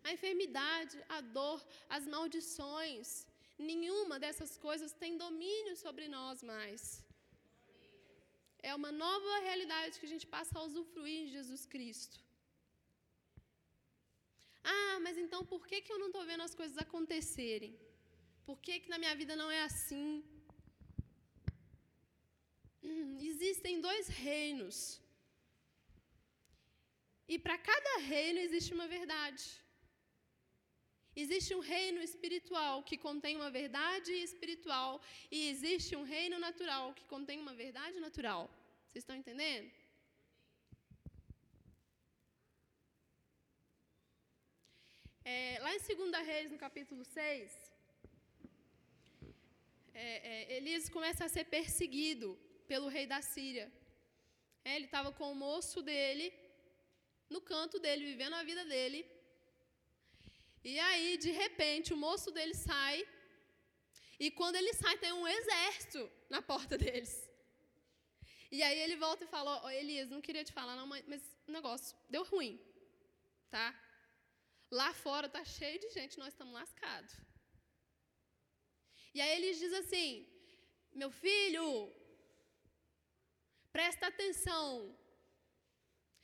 A 0.04 0.12
enfermidade, 0.12 0.98
a 1.08 1.22
dor, 1.22 1.64
as 1.88 2.08
maldições, 2.08 3.28
nenhuma 3.58 4.20
dessas 4.20 4.58
coisas 4.58 4.92
tem 4.94 5.16
domínio 5.18 5.76
sobre 5.78 6.08
nós 6.08 6.42
mais. 6.42 7.05
É 8.70 8.74
uma 8.80 8.92
nova 9.06 9.34
realidade 9.48 9.98
que 10.00 10.08
a 10.08 10.14
gente 10.14 10.28
passa 10.36 10.54
a 10.58 10.64
usufruir 10.68 11.18
em 11.24 11.32
Jesus 11.36 11.64
Cristo. 11.74 12.18
Ah, 14.76 14.98
mas 15.06 15.18
então 15.24 15.42
por 15.52 15.62
que, 15.70 15.84
que 15.84 15.94
eu 15.94 16.00
não 16.04 16.10
estou 16.12 16.24
vendo 16.30 16.44
as 16.48 16.56
coisas 16.62 16.78
acontecerem? 16.86 17.74
Por 18.48 18.58
que, 18.66 18.74
que 18.82 18.92
na 18.94 19.00
minha 19.04 19.16
vida 19.22 19.36
não 19.42 19.50
é 19.58 19.62
assim? 19.70 20.10
Hum, 22.84 23.18
existem 23.32 23.82
dois 23.88 24.08
reinos. 24.26 24.78
E 27.34 27.38
para 27.46 27.58
cada 27.70 27.94
reino 28.14 28.40
existe 28.48 28.74
uma 28.78 28.88
verdade. 28.98 29.46
Existe 31.24 31.56
um 31.56 31.60
reino 31.60 32.02
espiritual 32.02 32.84
que 32.84 32.98
contém 32.98 33.36
uma 33.38 33.50
verdade 33.50 34.12
espiritual, 34.12 35.02
e 35.32 35.50
existe 35.50 35.96
um 35.96 36.04
reino 36.04 36.38
natural 36.38 36.94
que 36.94 37.06
contém 37.06 37.40
uma 37.40 37.54
verdade 37.54 38.00
natural. 38.00 38.44
Vocês 38.88 39.04
estão 39.04 39.16
entendendo? 39.16 39.72
É, 45.24 45.58
lá 45.60 45.74
em 45.74 45.80
2 45.80 46.28
Reis, 46.28 46.52
no 46.52 46.58
capítulo 46.58 47.04
6, 47.04 47.72
é, 49.94 50.08
é, 50.32 50.58
Elias 50.58 50.90
começa 50.90 51.24
a 51.24 51.30
ser 51.30 51.46
perseguido 51.46 52.38
pelo 52.68 52.90
rei 52.90 53.08
da 53.08 53.22
Síria. 53.22 53.72
É, 54.66 54.76
ele 54.76 54.86
estava 54.86 55.12
com 55.14 55.32
o 55.32 55.36
moço 55.36 55.82
dele, 55.82 56.34
no 57.30 57.40
canto 57.40 57.80
dele, 57.80 58.04
vivendo 58.04 58.34
a 58.34 58.44
vida 58.44 58.66
dele. 58.66 59.15
E 60.72 60.74
aí, 60.88 61.10
de 61.26 61.32
repente, 61.44 61.94
o 61.94 62.02
moço 62.06 62.30
dele 62.38 62.56
sai. 62.70 62.98
E 64.24 64.32
quando 64.40 64.56
ele 64.60 64.74
sai, 64.82 64.96
tem 65.04 65.14
um 65.14 65.28
exército 65.38 66.02
na 66.34 66.42
porta 66.52 66.76
deles. 66.84 67.14
E 68.58 68.62
aí 68.68 68.80
ele 68.86 68.96
volta 69.06 69.24
e 69.26 69.34
fala: 69.36 69.52
oh, 69.66 69.70
Elias, 69.82 70.10
não 70.14 70.22
queria 70.28 70.46
te 70.48 70.54
falar, 70.60 70.76
não, 70.80 70.88
mas 70.88 71.24
o 71.48 71.52
negócio 71.58 71.96
deu 72.10 72.24
ruim. 72.32 72.56
Tá? 73.56 73.68
Lá 74.80 74.90
fora 75.06 75.28
está 75.28 75.44
cheio 75.58 75.80
de 75.84 75.90
gente, 75.98 76.18
nós 76.24 76.34
estamos 76.34 76.54
lascados. 76.62 77.14
E 79.14 79.22
aí 79.22 79.32
ele 79.38 79.52
diz 79.64 79.74
assim: 79.82 80.10
Meu 81.02 81.12
filho, 81.12 81.68
presta 83.78 84.08
atenção. 84.08 84.66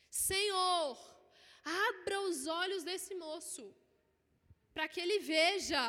Senhor, 0.10 0.98
abra 1.64 2.18
os 2.22 2.40
olhos 2.62 2.84
desse 2.90 3.14
moço, 3.26 3.64
para 4.82 4.92
que 4.94 5.02
ele 5.06 5.18
veja 5.34 5.82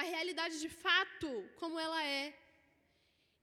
a 0.00 0.02
realidade 0.12 0.54
de 0.62 0.68
fato 0.84 1.28
como 1.60 1.78
ela 1.84 2.00
é. 2.04 2.24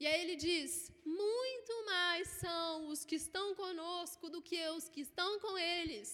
E 0.01 0.05
aí 0.05 0.19
ele 0.24 0.36
diz: 0.46 0.72
Muito 1.05 1.74
mais 1.91 2.25
são 2.41 2.89
os 2.91 3.05
que 3.10 3.17
estão 3.22 3.46
conosco 3.62 4.25
do 4.34 4.41
que 4.50 4.60
os 4.75 4.89
que 4.89 5.01
estão 5.07 5.29
com 5.46 5.53
eles. 5.57 6.10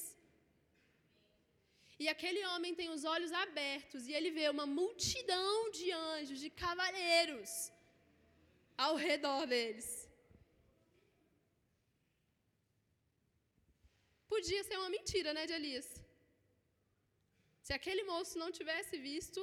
E 2.04 2.08
aquele 2.14 2.44
homem 2.52 2.76
tem 2.82 2.92
os 2.98 3.04
olhos 3.16 3.34
abertos 3.46 4.08
e 4.08 4.14
ele 4.20 4.30
vê 4.38 4.48
uma 4.56 4.68
multidão 4.68 5.72
de 5.72 5.90
anjos, 5.92 6.40
de 6.46 6.52
cavaleiros 6.64 7.52
ao 8.86 8.96
redor 9.08 9.44
deles. 9.56 9.90
Podia 14.36 14.64
ser 14.70 14.78
uma 14.84 14.96
mentira, 14.98 15.34
né, 15.34 15.46
de? 15.56 16.03
Se 17.66 17.72
aquele 17.78 18.04
moço 18.12 18.34
não 18.44 18.50
tivesse 18.60 18.96
visto, 19.10 19.42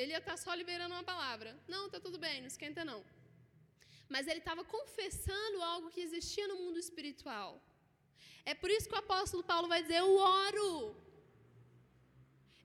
ele 0.00 0.12
ia 0.14 0.22
estar 0.24 0.36
só 0.44 0.52
liberando 0.60 0.94
uma 0.96 1.08
palavra. 1.12 1.50
Não, 1.74 1.82
tá 1.94 1.98
tudo 2.06 2.18
bem, 2.26 2.36
não 2.40 2.50
esquenta 2.54 2.84
não. 2.90 3.00
Mas 4.14 4.26
ele 4.28 4.42
estava 4.44 4.62
confessando 4.76 5.58
algo 5.72 5.90
que 5.94 6.06
existia 6.08 6.46
no 6.52 6.56
mundo 6.62 6.78
espiritual. 6.86 7.50
É 8.50 8.54
por 8.62 8.70
isso 8.76 8.88
que 8.88 8.98
o 8.98 9.04
apóstolo 9.04 9.42
Paulo 9.52 9.68
vai 9.72 9.80
dizer: 9.82 9.98
Eu 10.04 10.12
oro 10.48 10.70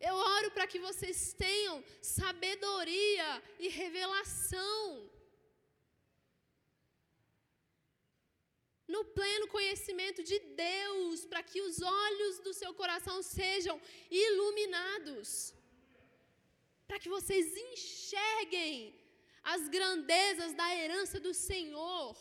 eu 0.09 0.15
oro 0.15 0.51
para 0.51 0.67
que 0.71 0.79
vocês 0.87 1.33
tenham 1.33 1.83
sabedoria 2.01 3.27
e 3.59 3.69
revelação. 3.69 5.09
No 8.93 9.01
pleno 9.17 9.47
conhecimento 9.55 10.21
de 10.23 10.37
Deus, 10.67 11.25
para 11.31 11.41
que 11.49 11.59
os 11.67 11.81
olhos 11.81 12.39
do 12.45 12.53
seu 12.53 12.71
coração 12.81 13.17
sejam 13.23 13.77
iluminados. 14.09 15.29
Para 16.87 16.99
que 16.99 17.09
vocês 17.17 17.45
enxerguem 17.69 18.77
as 19.55 19.67
grandezas 19.75 20.53
da 20.53 20.67
herança 20.75 21.19
do 21.19 21.33
Senhor. 21.33 22.15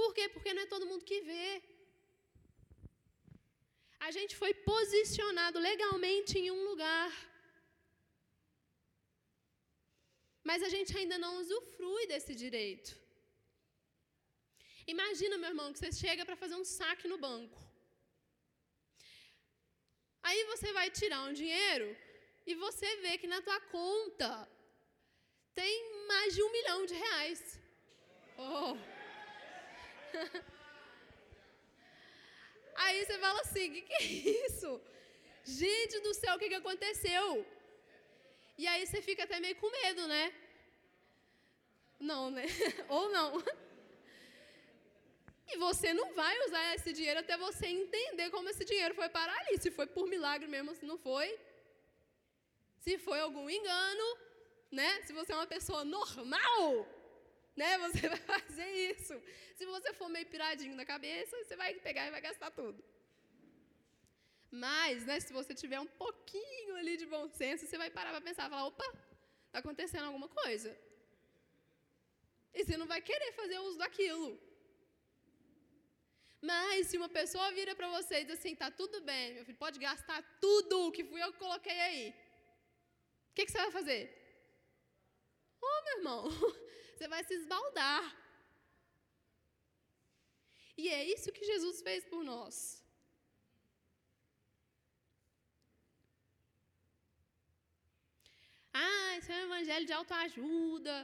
Por 0.00 0.12
quê? 0.14 0.28
Porque 0.34 0.52
não 0.52 0.62
é 0.62 0.66
todo 0.74 0.90
mundo 0.90 1.04
que 1.10 1.20
vê 1.22 1.62
a 4.06 4.10
gente 4.16 4.34
foi 4.40 4.52
posicionado 4.72 5.58
legalmente 5.68 6.32
em 6.38 6.50
um 6.50 6.62
lugar. 6.70 7.10
Mas 10.48 10.60
a 10.66 10.70
gente 10.74 10.90
ainda 10.98 11.16
não 11.24 11.32
usufrui 11.42 12.04
desse 12.12 12.34
direito. 12.34 12.90
Imagina, 14.86 15.38
meu 15.38 15.50
irmão, 15.50 15.72
que 15.72 15.78
você 15.78 15.92
chega 15.92 16.24
para 16.24 16.36
fazer 16.36 16.54
um 16.54 16.64
saque 16.64 17.06
no 17.08 17.18
banco. 17.18 17.58
Aí 20.22 20.44
você 20.44 20.72
vai 20.72 20.90
tirar 20.90 21.22
um 21.24 21.32
dinheiro 21.32 21.96
e 22.46 22.54
você 22.54 22.96
vê 22.96 23.18
que 23.18 23.26
na 23.26 23.40
tua 23.42 23.60
conta 23.60 24.48
tem 25.54 26.06
mais 26.06 26.34
de 26.34 26.42
um 26.42 26.52
milhão 26.52 26.86
de 26.86 26.94
reais. 26.94 27.58
Oh. 28.38 28.76
Aí 32.74 33.04
você 33.04 33.18
fala 33.18 33.40
assim: 33.40 33.70
o 33.70 33.72
que, 33.74 33.82
que, 33.82 33.94
é 33.94 34.04
isso? 34.46 34.80
Gente 35.44 36.00
do 36.00 36.14
céu, 36.14 36.36
o 36.36 36.38
que, 36.38 36.48
que 36.48 36.54
aconteceu? 36.54 37.46
E 38.56 38.66
aí 38.66 38.86
você 38.86 39.02
fica 39.02 39.24
até 39.24 39.40
meio 39.40 39.56
com 39.56 39.70
medo, 39.70 40.06
né? 40.06 40.32
Não, 41.98 42.30
né? 42.30 42.44
Ou 42.88 43.10
não. 43.10 43.42
E 45.48 45.56
você 45.58 45.92
não 45.92 46.12
vai 46.14 46.34
usar 46.46 46.74
esse 46.74 46.92
dinheiro 46.92 47.20
até 47.20 47.36
você 47.36 47.66
entender 47.66 48.30
como 48.30 48.48
esse 48.48 48.64
dinheiro 48.64 48.94
foi 48.94 49.08
parar 49.08 49.36
ali. 49.40 49.58
Se 49.58 49.70
foi 49.70 49.86
por 49.86 50.06
milagre 50.06 50.48
mesmo, 50.48 50.74
se 50.74 50.86
não 50.86 50.98
foi. 50.98 51.28
Se 52.84 52.98
foi 52.98 53.20
algum 53.20 53.48
engano, 53.48 54.06
né? 54.70 55.02
Se 55.02 55.12
você 55.12 55.32
é 55.32 55.36
uma 55.36 55.46
pessoa 55.46 55.84
normal, 55.84 56.86
né? 57.56 57.78
Você 57.78 58.08
vai 58.12 58.22
fazer 58.32 58.70
isso. 58.90 59.14
Se 59.56 59.66
você 59.66 59.92
for 59.92 60.08
meio 60.08 60.26
piradinho 60.26 60.76
da 60.76 60.84
cabeça, 60.84 61.36
você 61.36 61.56
vai 61.56 61.74
pegar 61.74 62.06
e 62.06 62.10
vai 62.10 62.20
gastar 62.20 62.50
tudo. 62.50 62.82
Mas, 64.50 65.06
né, 65.06 65.18
se 65.18 65.32
você 65.32 65.54
tiver 65.54 65.80
um 65.80 65.86
pouquinho 65.86 66.76
ali 66.76 66.96
de 67.02 67.06
bom 67.06 67.26
senso, 67.28 67.66
você 67.66 67.78
vai 67.78 67.90
parar 67.90 68.10
para 68.10 68.20
pensar, 68.20 68.50
falar, 68.50 68.66
opa, 68.66 68.88
está 69.46 69.60
acontecendo 69.60 70.04
alguma 70.04 70.28
coisa. 70.28 70.70
E 72.52 72.64
você 72.64 72.76
não 72.76 72.86
vai 72.86 73.00
querer 73.00 73.32
fazer 73.32 73.58
uso 73.60 73.78
daquilo. 73.78 74.38
Mas 76.50 76.88
se 76.88 76.96
uma 77.00 77.08
pessoa 77.08 77.52
vira 77.58 77.74
para 77.78 77.88
você 77.96 78.14
e 78.20 78.24
diz 78.24 78.38
assim, 78.38 78.54
tá 78.62 78.68
tudo 78.68 79.00
bem, 79.10 79.34
meu 79.34 79.44
filho, 79.44 79.56
pode 79.64 79.78
gastar 79.78 80.20
tudo 80.40 80.90
que 80.90 81.04
fui 81.04 81.22
eu 81.22 81.32
que 81.32 81.38
coloquei 81.38 81.78
aí. 81.88 82.08
O 83.30 83.34
que, 83.34 83.46
que 83.46 83.52
você 83.52 83.58
vai 83.58 83.70
fazer? 83.70 84.02
Oh, 85.68 85.78
meu 85.84 85.96
irmão, 85.98 86.22
você 86.96 87.06
vai 87.06 87.22
se 87.22 87.34
esbaldar. 87.34 88.04
E 90.76 90.88
é 90.88 91.04
isso 91.14 91.34
que 91.36 91.44
Jesus 91.52 91.80
fez 91.80 92.04
por 92.12 92.24
nós. 92.24 92.56
Ah, 98.74 99.16
esse 99.16 99.30
é 99.30 99.36
um 99.36 99.46
evangelho 99.50 99.86
de 99.86 99.92
autoajuda. 99.92 100.96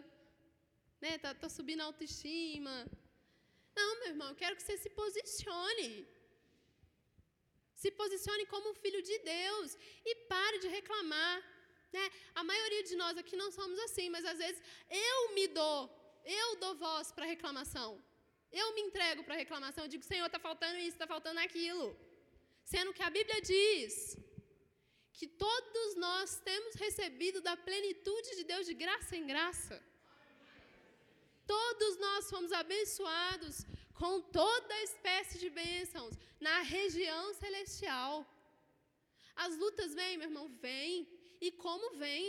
Né? 1.01 1.17
Tá, 1.19 1.33
tá 1.33 1.49
subindo 1.49 1.83
a 1.83 1.85
autoestima. 1.85 2.75
Não, 3.81 3.91
meu 4.01 4.09
irmão, 4.13 4.29
eu 4.31 4.39
quero 4.43 4.57
que 4.59 4.65
você 4.65 4.77
se 4.85 4.91
posicione. 5.01 5.91
Se 7.83 7.91
posicione 8.01 8.45
como 8.53 8.79
filho 8.85 9.03
de 9.09 9.17
Deus 9.35 9.77
e 10.11 10.13
pare 10.33 10.59
de 10.65 10.69
reclamar. 10.79 11.37
Né? 11.97 12.05
A 12.41 12.45
maioria 12.51 12.83
de 12.89 12.95
nós 13.03 13.17
aqui 13.23 13.37
não 13.43 13.51
somos 13.59 13.79
assim, 13.87 14.09
mas 14.15 14.25
às 14.33 14.39
vezes 14.45 14.61
eu 15.11 15.19
me 15.37 15.47
dou, 15.61 15.81
eu 16.41 16.49
dou 16.65 16.75
voz 16.87 17.07
para 17.13 17.33
reclamação. 17.35 17.91
Eu 18.61 18.67
me 18.75 18.83
entrego 18.87 19.23
para 19.25 19.41
reclamação, 19.43 19.85
eu 19.85 19.93
digo, 19.95 20.05
Senhor, 20.11 20.27
está 20.27 20.41
faltando 20.49 20.79
isso, 20.87 20.97
está 20.97 21.09
faltando 21.15 21.41
aquilo. 21.47 21.89
Sendo 22.73 22.95
que 22.97 23.05
a 23.09 23.11
Bíblia 23.17 23.41
diz 23.53 23.93
que 25.19 25.27
todos 25.45 25.89
nós 26.07 26.41
temos 26.49 26.75
recebido 26.85 27.39
da 27.49 27.55
plenitude 27.69 28.37
de 28.39 28.45
Deus 28.53 28.67
de 28.71 28.75
graça 28.83 29.13
em 29.21 29.27
graça. 29.33 29.77
Todos 31.55 31.93
nós 32.07 32.31
fomos 32.33 32.53
abençoados 32.63 33.57
com 34.01 34.15
toda 34.41 34.83
espécie 34.89 35.37
de 35.43 35.51
bênçãos 35.61 36.15
na 36.47 36.57
região 36.77 37.25
celestial. 37.43 38.13
As 39.45 39.57
lutas 39.63 39.95
vêm, 39.99 40.19
meu 40.19 40.29
irmão, 40.31 40.47
vêm. 40.67 40.97
E 41.47 41.49
como 41.65 41.97
vêm? 42.03 42.27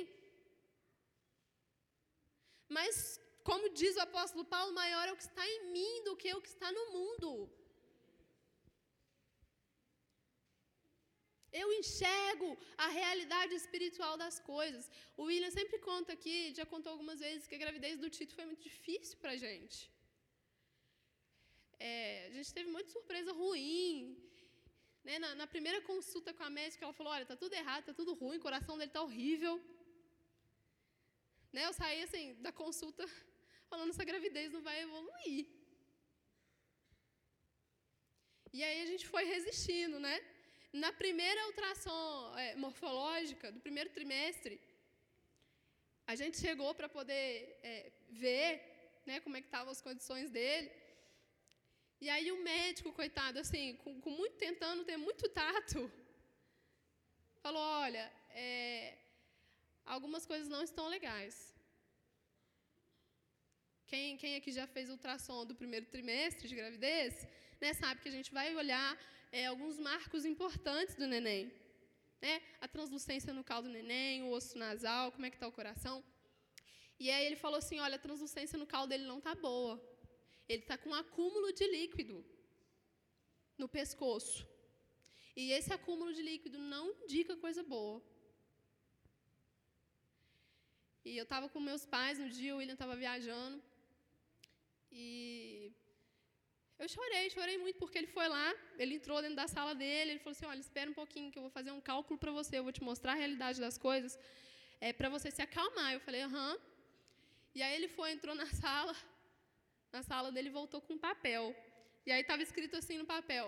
Mas, 2.77 3.19
como 3.43 3.73
diz 3.79 3.95
o 3.95 4.05
apóstolo 4.07 4.45
Paulo, 4.55 4.79
maior 4.81 5.05
é 5.07 5.13
o 5.13 5.19
que 5.19 5.27
está 5.29 5.45
em 5.53 5.61
mim 5.75 5.93
do 6.07 6.15
que 6.21 6.31
o 6.33 6.41
que 6.45 6.51
está 6.55 6.71
no 6.71 6.85
mundo. 6.97 7.29
Eu 11.51 11.67
enxergo 11.73 12.57
a 12.77 12.87
realidade 12.87 13.53
espiritual 13.55 14.15
das 14.23 14.39
coisas. 14.39 14.89
O 15.17 15.23
William 15.23 15.51
sempre 15.51 15.79
conta 15.79 16.13
aqui, 16.13 16.53
já 16.53 16.65
contou 16.65 16.91
algumas 16.91 17.19
vezes, 17.19 17.47
que 17.47 17.55
a 17.55 17.63
gravidez 17.63 17.97
do 17.99 18.09
Tito 18.09 18.35
foi 18.35 18.45
muito 18.45 18.61
difícil 18.61 19.17
para 19.17 19.31
a 19.31 19.37
gente. 19.37 19.91
É, 21.79 22.27
a 22.27 22.31
gente 22.31 22.53
teve 22.53 22.69
muita 22.69 22.91
surpresa 22.91 23.31
ruim. 23.31 24.17
Né? 25.03 25.17
Na, 25.17 25.33
na, 25.41 25.47
primeira 25.47 25.81
consulta 25.81 26.33
com 26.33 26.43
a 26.43 26.49
médica, 26.49 26.85
ela 26.85 26.93
falou: 26.93 27.13
Olha, 27.13 27.25
tá 27.25 27.35
tudo 27.35 27.53
errado, 27.53 27.85
tá 27.85 27.93
tudo 27.93 28.13
ruim, 28.13 28.37
o 28.37 28.47
coração 28.47 28.77
dele 28.77 28.91
tá 28.91 29.01
horrível. 29.01 29.55
Né? 31.53 31.65
Eu 31.65 31.73
saí 31.73 32.03
assim 32.03 32.35
da 32.45 32.51
consulta 32.51 33.03
falando: 33.69 33.91
essa 33.91 34.03
gravidez 34.03 34.51
não 34.51 34.61
vai 34.61 34.81
evoluir. 34.81 35.47
E 38.51 38.63
aí 38.63 38.81
a 38.81 38.85
gente 38.91 39.07
foi 39.07 39.23
resistindo, 39.23 39.99
né? 39.99 40.15
Na 40.71 40.91
primeira 40.93 41.47
ultrassom 41.47 42.37
é, 42.37 42.55
morfológica 42.55 43.51
do 43.51 43.59
primeiro 43.59 43.89
trimestre, 43.89 44.61
a 46.05 46.15
gente 46.15 46.37
chegou 46.37 46.75
para 46.75 46.87
poder 46.87 47.59
é, 47.63 47.91
ver 48.09 49.01
né, 49.05 49.19
como 49.19 49.35
é 49.35 49.41
que 49.41 49.47
estavam 49.47 49.71
as 49.71 49.81
condições 49.81 50.29
dele. 50.29 50.71
E 51.99 52.07
aí 52.07 52.31
o 52.31 52.43
médico, 52.43 52.93
coitado, 52.93 53.39
assim, 53.39 53.75
com, 53.77 53.99
com 53.99 54.11
muito 54.11 54.35
tentando 54.37 54.85
ter 54.85 54.97
muito 54.97 55.27
tato, 55.29 55.91
falou: 57.41 57.61
olha, 57.61 58.05
é, 58.29 58.95
algumas 59.85 60.25
coisas 60.25 60.47
não 60.47 60.61
estão 60.61 60.87
legais. 60.87 61.35
Quem, 63.87 64.17
quem 64.17 64.35
aqui 64.35 64.51
já 64.51 64.67
fez 64.67 64.87
ultrassom 64.87 65.47
do 65.47 65.55
primeiro 65.55 65.87
trimestre 65.87 66.47
de 66.47 66.55
gravidez, 66.55 67.27
né, 67.59 67.73
sabe 67.73 68.01
que 68.01 68.09
a 68.09 68.11
gente 68.11 68.31
vai 68.31 68.55
olhar 68.55 68.89
é, 69.31 69.45
alguns 69.45 69.77
marcos 69.79 70.25
importantes 70.25 70.95
do 70.95 71.07
neném. 71.07 71.51
Né? 72.21 72.41
A 72.59 72.67
translucência 72.67 73.33
no 73.33 73.43
caldo 73.43 73.67
do 73.67 73.73
neném, 73.73 74.23
o 74.23 74.31
osso 74.31 74.57
nasal, 74.57 75.11
como 75.11 75.25
é 75.25 75.29
que 75.29 75.37
está 75.37 75.47
o 75.47 75.51
coração. 75.51 76.03
E 76.99 77.09
aí 77.09 77.25
ele 77.25 77.35
falou 77.35 77.59
assim, 77.59 77.79
olha, 77.79 77.95
a 77.95 78.05
translucência 78.07 78.57
no 78.57 78.67
caldo 78.67 78.89
dele 78.89 79.05
não 79.05 79.19
está 79.19 79.33
boa. 79.35 79.75
Ele 80.47 80.63
está 80.63 80.77
com 80.77 80.89
um 80.89 80.93
acúmulo 80.93 81.53
de 81.53 81.65
líquido 81.67 82.25
no 83.57 83.69
pescoço. 83.69 84.47
E 85.35 85.51
esse 85.51 85.71
acúmulo 85.71 86.13
de 86.13 86.21
líquido 86.21 86.57
não 86.57 86.91
indica 87.03 87.37
coisa 87.37 87.63
boa. 87.63 88.01
E 91.05 91.15
eu 91.17 91.23
estava 91.23 91.47
com 91.47 91.59
meus 91.59 91.85
pais 91.85 92.19
no 92.19 92.29
dia, 92.29 92.53
o 92.53 92.57
William 92.57 92.73
estava 92.73 92.95
viajando. 92.95 93.61
E 94.91 95.71
eu 96.79 96.87
chorei, 96.87 97.29
chorei 97.29 97.57
muito, 97.57 97.77
porque 97.77 97.97
ele 97.97 98.07
foi 98.07 98.27
lá, 98.27 98.47
ele 98.81 98.95
entrou 98.95 99.21
dentro 99.21 99.35
da 99.35 99.47
sala 99.47 99.75
dele, 99.75 100.11
ele 100.11 100.19
falou 100.19 100.31
assim, 100.31 100.45
olha, 100.45 100.61
espera 100.67 100.89
um 100.89 100.93
pouquinho 100.93 101.29
que 101.31 101.37
eu 101.37 101.43
vou 101.47 101.51
fazer 101.51 101.71
um 101.71 101.81
cálculo 101.81 102.17
para 102.17 102.31
você, 102.31 102.57
eu 102.57 102.63
vou 102.63 102.71
te 102.71 102.83
mostrar 102.89 103.11
a 103.13 103.15
realidade 103.15 103.59
das 103.59 103.77
coisas, 103.77 104.17
é, 104.79 104.93
para 104.93 105.09
você 105.09 105.29
se 105.29 105.41
acalmar. 105.41 105.93
Eu 105.93 105.99
falei, 105.99 106.21
aham. 106.21 106.57
E 107.53 107.61
aí 107.61 107.75
ele 107.75 107.89
foi, 107.89 108.11
entrou 108.11 108.33
na 108.33 108.45
sala, 108.63 108.95
na 109.91 110.01
sala 110.03 110.31
dele 110.31 110.49
voltou 110.49 110.79
com 110.81 110.93
um 110.93 110.97
papel. 110.97 111.53
E 112.05 112.11
aí 112.11 112.21
estava 112.21 112.41
escrito 112.41 112.77
assim 112.77 112.97
no 112.97 113.05
papel, 113.05 113.47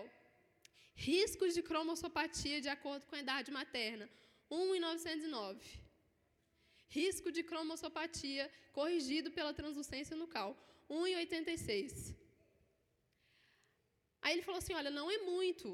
riscos 0.94 1.54
de 1.54 1.62
cromossopatia 1.64 2.60
de 2.60 2.68
acordo 2.68 3.06
com 3.06 3.16
a 3.16 3.20
idade 3.20 3.50
materna, 3.50 4.10
1 4.50 4.76
em 4.76 4.80
909. 4.80 5.80
Risco 6.90 7.32
de 7.32 7.44
cromossopatia 7.44 8.52
corrigido 8.74 9.32
pela 9.32 9.54
translucência 9.54 10.18
nucal, 10.18 10.50
1 10.90 11.08
em 11.08 11.16
86. 11.16 12.21
Aí 14.22 14.34
ele 14.34 14.46
falou 14.48 14.60
assim: 14.60 14.76
olha, 14.80 14.92
não 15.00 15.08
é 15.16 15.18
muito. 15.32 15.68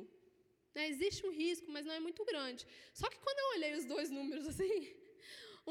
Né? 0.75 0.83
Existe 0.93 1.21
um 1.27 1.33
risco, 1.43 1.69
mas 1.75 1.85
não 1.87 1.95
é 1.99 2.01
muito 2.07 2.23
grande. 2.31 2.65
Só 2.99 3.07
que 3.11 3.19
quando 3.25 3.39
eu 3.43 3.49
olhei 3.55 3.73
os 3.79 3.85
dois 3.93 4.09
números 4.17 4.47
assim, 4.51 4.75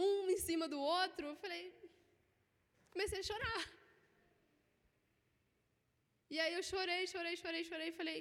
um 0.04 0.30
em 0.34 0.40
cima 0.48 0.66
do 0.74 0.80
outro, 0.96 1.26
eu 1.32 1.36
falei. 1.44 1.64
Comecei 2.94 3.20
a 3.20 3.28
chorar. 3.30 3.62
E 6.34 6.38
aí 6.42 6.52
eu 6.58 6.62
chorei, 6.70 7.02
chorei, 7.12 7.34
chorei, 7.42 7.62
chorei 7.70 7.88
e 7.90 7.98
falei: 8.00 8.18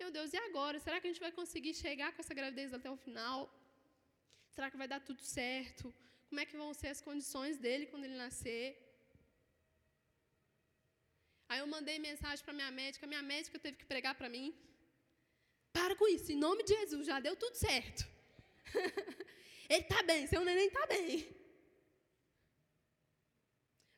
Meu 0.00 0.10
Deus, 0.16 0.32
e 0.32 0.38
agora? 0.48 0.78
Será 0.86 0.98
que 0.98 1.06
a 1.06 1.12
gente 1.12 1.24
vai 1.26 1.32
conseguir 1.40 1.74
chegar 1.84 2.10
com 2.12 2.22
essa 2.22 2.38
gravidez 2.40 2.72
até 2.78 2.90
o 2.90 2.96
final? 3.06 3.38
Será 4.54 4.70
que 4.70 4.80
vai 4.82 4.88
dar 4.92 5.00
tudo 5.08 5.22
certo? 5.38 5.92
Como 6.28 6.40
é 6.40 6.46
que 6.46 6.56
vão 6.56 6.72
ser 6.80 6.88
as 6.94 7.00
condições 7.08 7.58
dele 7.64 7.86
quando 7.90 8.04
ele 8.06 8.16
nascer? 8.26 8.66
Aí 11.48 11.58
eu 11.60 11.66
mandei 11.66 11.98
mensagem 11.98 12.44
para 12.44 12.54
minha 12.54 12.70
médica, 12.70 13.06
minha 13.06 13.22
médica 13.22 13.58
teve 13.58 13.76
que 13.76 13.84
pregar 13.84 14.14
para 14.14 14.28
mim. 14.28 14.54
Para 15.72 15.96
com 15.96 16.06
isso, 16.08 16.30
em 16.32 16.36
nome 16.36 16.62
de 16.62 16.74
Jesus, 16.76 17.06
já 17.06 17.18
deu 17.20 17.36
tudo 17.36 17.56
certo. 17.56 18.02
Ele 19.68 19.82
está 19.82 20.02
bem, 20.02 20.26
seu 20.26 20.44
neném 20.44 20.68
está 20.68 20.86
bem. 20.86 21.44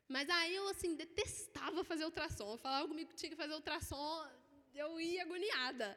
Mas 0.08 0.28
aí 0.30 0.54
eu, 0.54 0.68
assim, 0.68 0.94
detestava 0.94 1.82
fazer 1.84 2.04
ultrassom. 2.04 2.52
Eu 2.52 2.58
falava 2.58 2.88
comigo 2.88 3.10
que 3.10 3.16
tinha 3.16 3.30
que 3.30 3.42
fazer 3.42 3.54
ultrassom, 3.54 4.30
eu 4.74 5.00
ia 5.00 5.22
agoniada. 5.22 5.88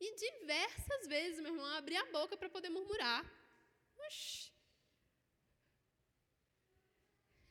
E 0.00 0.14
diversas 0.16 1.06
vezes, 1.06 1.40
meu 1.40 1.52
irmão, 1.52 1.66
abria 1.76 2.02
a 2.02 2.12
boca 2.18 2.36
para 2.36 2.50
poder 2.50 2.70
murmurar. 2.70 3.24
Oxi. 4.06 4.52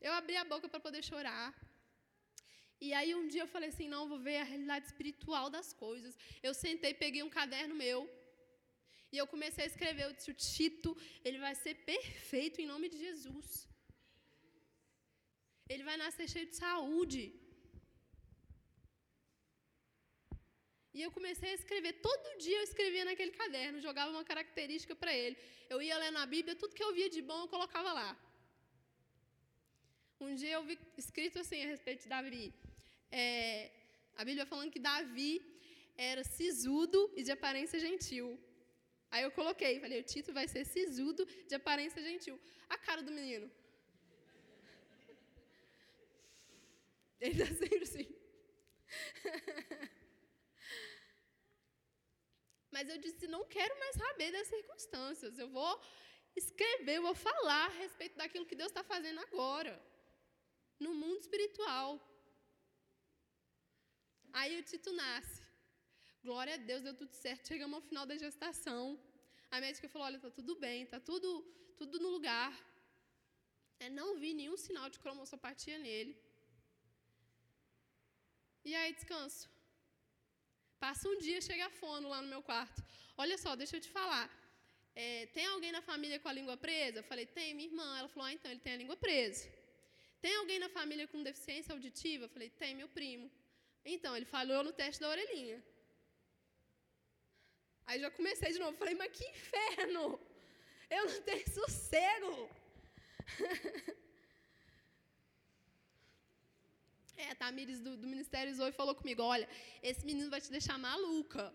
Eu 0.01 0.11
abria 0.13 0.41
a 0.41 0.45
boca 0.53 0.67
para 0.67 0.85
poder 0.87 1.01
chorar. 1.01 1.49
E 2.79 2.93
aí 2.93 3.12
um 3.15 3.27
dia 3.27 3.43
eu 3.43 3.47
falei 3.55 3.69
assim, 3.69 3.88
não, 3.88 4.07
vou 4.07 4.19
ver 4.19 4.38
a 4.38 4.49
realidade 4.51 4.86
espiritual 4.88 5.49
das 5.49 5.71
coisas. 5.73 6.17
Eu 6.41 6.53
sentei, 6.53 6.93
peguei 6.93 7.23
um 7.23 7.29
caderno 7.29 7.75
meu 7.75 7.99
e 9.12 9.17
eu 9.17 9.27
comecei 9.33 9.63
a 9.65 9.71
escrever. 9.71 10.03
Eu 10.05 10.13
disse, 10.13 10.31
o 10.31 10.33
Tito, 10.33 10.91
ele 11.23 11.39
vai 11.45 11.53
ser 11.55 11.75
perfeito 11.93 12.59
em 12.62 12.65
nome 12.73 12.89
de 12.89 12.97
Jesus. 13.05 13.67
Ele 15.69 15.83
vai 15.89 15.97
nascer 15.97 16.27
cheio 16.33 16.47
de 16.51 16.55
saúde. 16.55 17.23
E 20.95 21.01
eu 21.05 21.12
comecei 21.17 21.49
a 21.51 21.59
escrever. 21.59 21.93
Todo 22.07 22.38
dia 22.45 22.57
eu 22.57 22.65
escrevia 22.69 23.05
naquele 23.09 23.33
caderno, 23.41 23.86
jogava 23.88 24.12
uma 24.12 24.25
característica 24.31 24.95
para 24.95 25.13
ele. 25.21 25.38
Eu 25.73 25.81
ia 25.81 25.97
lendo 26.03 26.19
a 26.23 26.27
Bíblia, 26.36 26.59
tudo 26.62 26.75
que 26.77 26.86
eu 26.88 26.93
via 26.97 27.09
de 27.15 27.21
bom 27.29 27.39
eu 27.41 27.53
colocava 27.55 27.91
lá. 27.99 28.09
Um 30.25 30.36
dia 30.41 30.53
eu 30.57 30.63
vi 30.69 30.75
escrito 30.97 31.39
assim 31.39 31.63
a 31.63 31.67
respeito 31.67 32.03
de 32.03 32.10
Davi. 32.10 32.53
É, 33.12 33.71
a 34.17 34.23
Bíblia 34.25 34.45
falando 34.45 34.71
que 34.71 34.79
Davi 34.79 35.41
era 35.95 36.23
sisudo 36.23 37.12
e 37.15 37.23
de 37.23 37.32
aparência 37.32 37.79
gentil. 37.79 38.39
Aí 39.12 39.23
eu 39.23 39.32
coloquei, 39.32 39.79
falei, 39.79 39.99
o 39.99 40.03
título 40.03 40.34
vai 40.34 40.47
ser 40.47 40.65
sisudo 40.65 41.25
de 41.47 41.56
aparência 41.56 42.01
gentil. 42.01 42.39
A 42.69 42.77
cara 42.77 43.01
do 43.01 43.12
menino. 43.12 43.49
Ele 47.19 47.41
está 47.41 47.45
sempre 47.56 47.84
assim. 47.84 48.08
Mas 52.71 52.89
eu 52.89 52.97
disse: 52.97 53.27
não 53.27 53.45
quero 53.45 53.77
mais 53.79 53.95
saber 53.95 54.32
das 54.32 54.47
circunstâncias. 54.47 55.38
Eu 55.38 55.49
vou 55.49 55.73
escrever, 56.36 56.97
eu 56.97 57.03
vou 57.03 57.15
falar 57.15 57.65
a 57.67 57.75
respeito 57.84 58.17
daquilo 58.17 58.45
que 58.45 58.56
Deus 58.56 58.71
está 58.71 58.84
fazendo 58.84 59.19
agora, 59.19 59.79
no 60.85 60.93
mundo 61.01 61.21
espiritual. 61.25 61.89
Aí 64.39 64.51
o 64.59 64.63
Tito 64.69 64.91
nasce. 65.01 65.41
Glória 66.27 66.53
a 66.57 66.61
Deus, 66.69 66.83
deu 66.87 66.95
tudo 67.01 67.13
certo. 67.25 67.49
Chegamos 67.51 67.77
ao 67.77 67.87
final 67.89 68.05
da 68.11 68.17
gestação. 68.25 68.83
A 69.53 69.59
médica 69.63 69.89
falou: 69.93 70.05
olha, 70.07 70.19
está 70.19 70.31
tudo 70.39 70.53
bem, 70.65 70.77
está 70.83 70.99
tudo, 71.09 71.29
tudo 71.81 71.97
no 72.03 72.11
lugar. 72.17 72.51
É, 73.83 73.89
não 73.99 74.09
vi 74.21 74.31
nenhum 74.39 74.57
sinal 74.65 74.87
de 74.93 74.99
cromossopatia 75.03 75.77
nele. 75.87 76.13
E 78.69 78.73
aí, 78.79 78.91
descanso. 78.99 79.43
Passa 80.83 81.09
um 81.11 81.17
dia, 81.25 81.39
chega 81.49 81.75
fono 81.81 82.07
lá 82.13 82.19
no 82.23 82.29
meu 82.33 82.41
quarto. 82.49 82.79
Olha 83.23 83.37
só, 83.43 83.51
deixa 83.61 83.75
eu 83.77 83.83
te 83.85 83.91
falar. 83.97 84.27
É, 84.95 85.05
tem 85.35 85.45
alguém 85.47 85.71
na 85.77 85.81
família 85.89 86.19
com 86.21 86.29
a 86.29 86.37
língua 86.39 86.55
presa? 86.65 86.99
Eu 86.99 87.07
falei, 87.11 87.25
tem, 87.37 87.53
minha 87.57 87.69
irmã. 87.69 87.87
Ela 87.99 88.09
falou, 88.13 88.25
ah, 88.27 88.33
então 88.33 88.49
ele 88.51 88.63
tem 88.65 88.73
a 88.73 88.81
língua 88.81 88.97
presa. 89.05 89.43
Tem 90.23 90.36
alguém 90.38 90.59
na 90.63 90.69
família 90.77 91.05
com 91.12 91.27
deficiência 91.29 91.73
auditiva? 91.73 92.25
Eu 92.25 92.33
falei, 92.36 92.49
tem, 92.62 92.73
meu 92.81 92.89
primo. 92.97 93.25
Então, 93.93 94.12
ele 94.17 94.27
falou 94.36 94.59
no 94.67 94.71
teste 94.71 95.01
da 95.01 95.09
orelhinha. 95.13 95.57
Aí 97.86 97.99
já 98.03 98.09
comecei 98.19 98.51
de 98.53 98.59
novo. 98.63 98.77
Falei, 98.83 98.95
mas 99.01 99.12
que 99.17 99.25
inferno! 99.33 100.03
Eu 100.97 101.03
não 101.12 101.21
tenho 101.29 101.49
sossego. 101.59 102.33
É, 107.15 107.29
a 107.29 107.36
Tamires 107.36 107.79
do, 107.79 107.91
do 107.95 108.07
Ministério 108.07 108.53
Zoe 108.55 108.71
falou 108.71 108.95
comigo: 108.95 109.21
olha, 109.21 109.47
esse 109.83 110.03
menino 110.03 110.31
vai 110.31 110.41
te 110.41 110.49
deixar 110.49 110.79
maluca. 110.79 111.53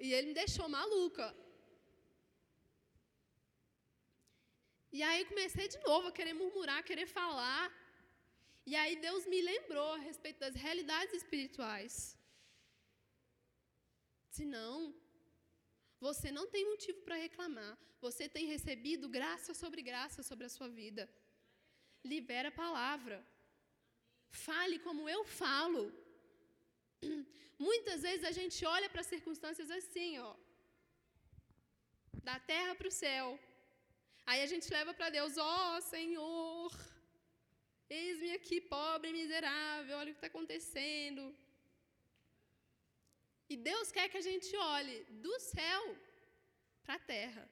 E 0.00 0.12
ele 0.12 0.28
me 0.30 0.34
deixou 0.34 0.68
maluca. 0.68 1.26
E 4.92 5.02
aí 5.02 5.24
comecei 5.30 5.68
de 5.68 5.78
novo 5.88 6.08
a 6.08 6.12
querer 6.12 6.34
murmurar, 6.34 6.78
a 6.78 6.88
querer 6.90 7.06
falar. 7.06 7.64
E 8.70 8.74
aí 8.76 8.96
Deus 8.96 9.26
me 9.26 9.40
lembrou 9.50 9.90
a 9.94 9.98
respeito 10.08 10.40
das 10.44 10.54
realidades 10.54 11.14
espirituais. 11.22 11.94
Se 14.34 14.44
não, 14.44 14.94
você 16.06 16.30
não 16.30 16.46
tem 16.54 16.64
motivo 16.72 17.00
para 17.02 17.16
reclamar. 17.26 17.76
Você 18.00 18.28
tem 18.28 18.46
recebido 18.46 19.08
graça 19.08 19.52
sobre 19.52 19.82
graça 19.82 20.22
sobre 20.22 20.46
a 20.46 20.54
sua 20.56 20.68
vida. 20.68 21.08
Libera 22.04 22.48
a 22.48 22.58
palavra. 22.64 23.18
Fale 24.30 24.78
como 24.78 25.08
eu 25.08 25.24
falo. 25.24 25.82
Muitas 27.58 28.02
vezes 28.02 28.24
a 28.24 28.30
gente 28.30 28.64
olha 28.64 28.88
para 28.88 29.00
as 29.00 29.10
circunstâncias 29.14 29.70
assim, 29.70 30.18
ó. 30.18 30.34
Da 32.28 32.38
terra 32.38 32.74
para 32.74 32.88
o 32.88 32.98
céu. 33.04 33.26
Aí 34.30 34.40
a 34.42 34.48
gente 34.52 34.68
leva 34.76 34.92
para 34.96 35.08
Deus, 35.14 35.34
ó 35.38 35.52
oh, 35.76 35.80
Senhor, 35.92 36.70
eis-me 37.98 38.30
aqui 38.38 38.56
pobre 38.60 39.10
miserável, 39.20 39.96
olha 39.96 40.10
o 40.10 40.14
que 40.14 40.18
está 40.22 40.30
acontecendo. 40.32 41.22
E 43.52 43.56
Deus 43.68 43.90
quer 43.96 44.06
que 44.10 44.18
a 44.22 44.26
gente 44.30 44.50
olhe 44.74 44.96
do 45.26 45.34
céu 45.40 45.82
para 46.82 46.96
a 46.96 47.04
terra. 47.14 47.44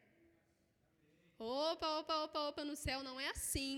Opa, 1.38 1.88
opa, 2.00 2.16
opa, 2.24 2.40
opa, 2.48 2.62
no 2.70 2.76
céu 2.84 3.00
não 3.08 3.16
é 3.24 3.28
assim. 3.30 3.72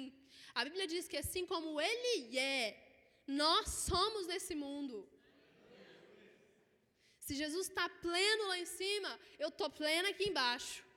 A 0.52 0.64
Bíblia 0.64 0.88
diz 0.94 1.06
que 1.06 1.20
assim 1.22 1.46
como 1.52 1.80
Ele 1.80 2.36
é, 2.36 2.66
nós 3.44 3.68
somos 3.90 4.26
nesse 4.26 4.56
mundo. 4.64 5.08
Se 7.20 7.36
Jesus 7.44 7.68
está 7.68 7.88
pleno 7.88 8.44
lá 8.48 8.58
em 8.58 8.68
cima, 8.80 9.12
eu 9.38 9.50
estou 9.50 9.70
plena 9.70 10.08
aqui 10.08 10.26
embaixo. 10.30 10.87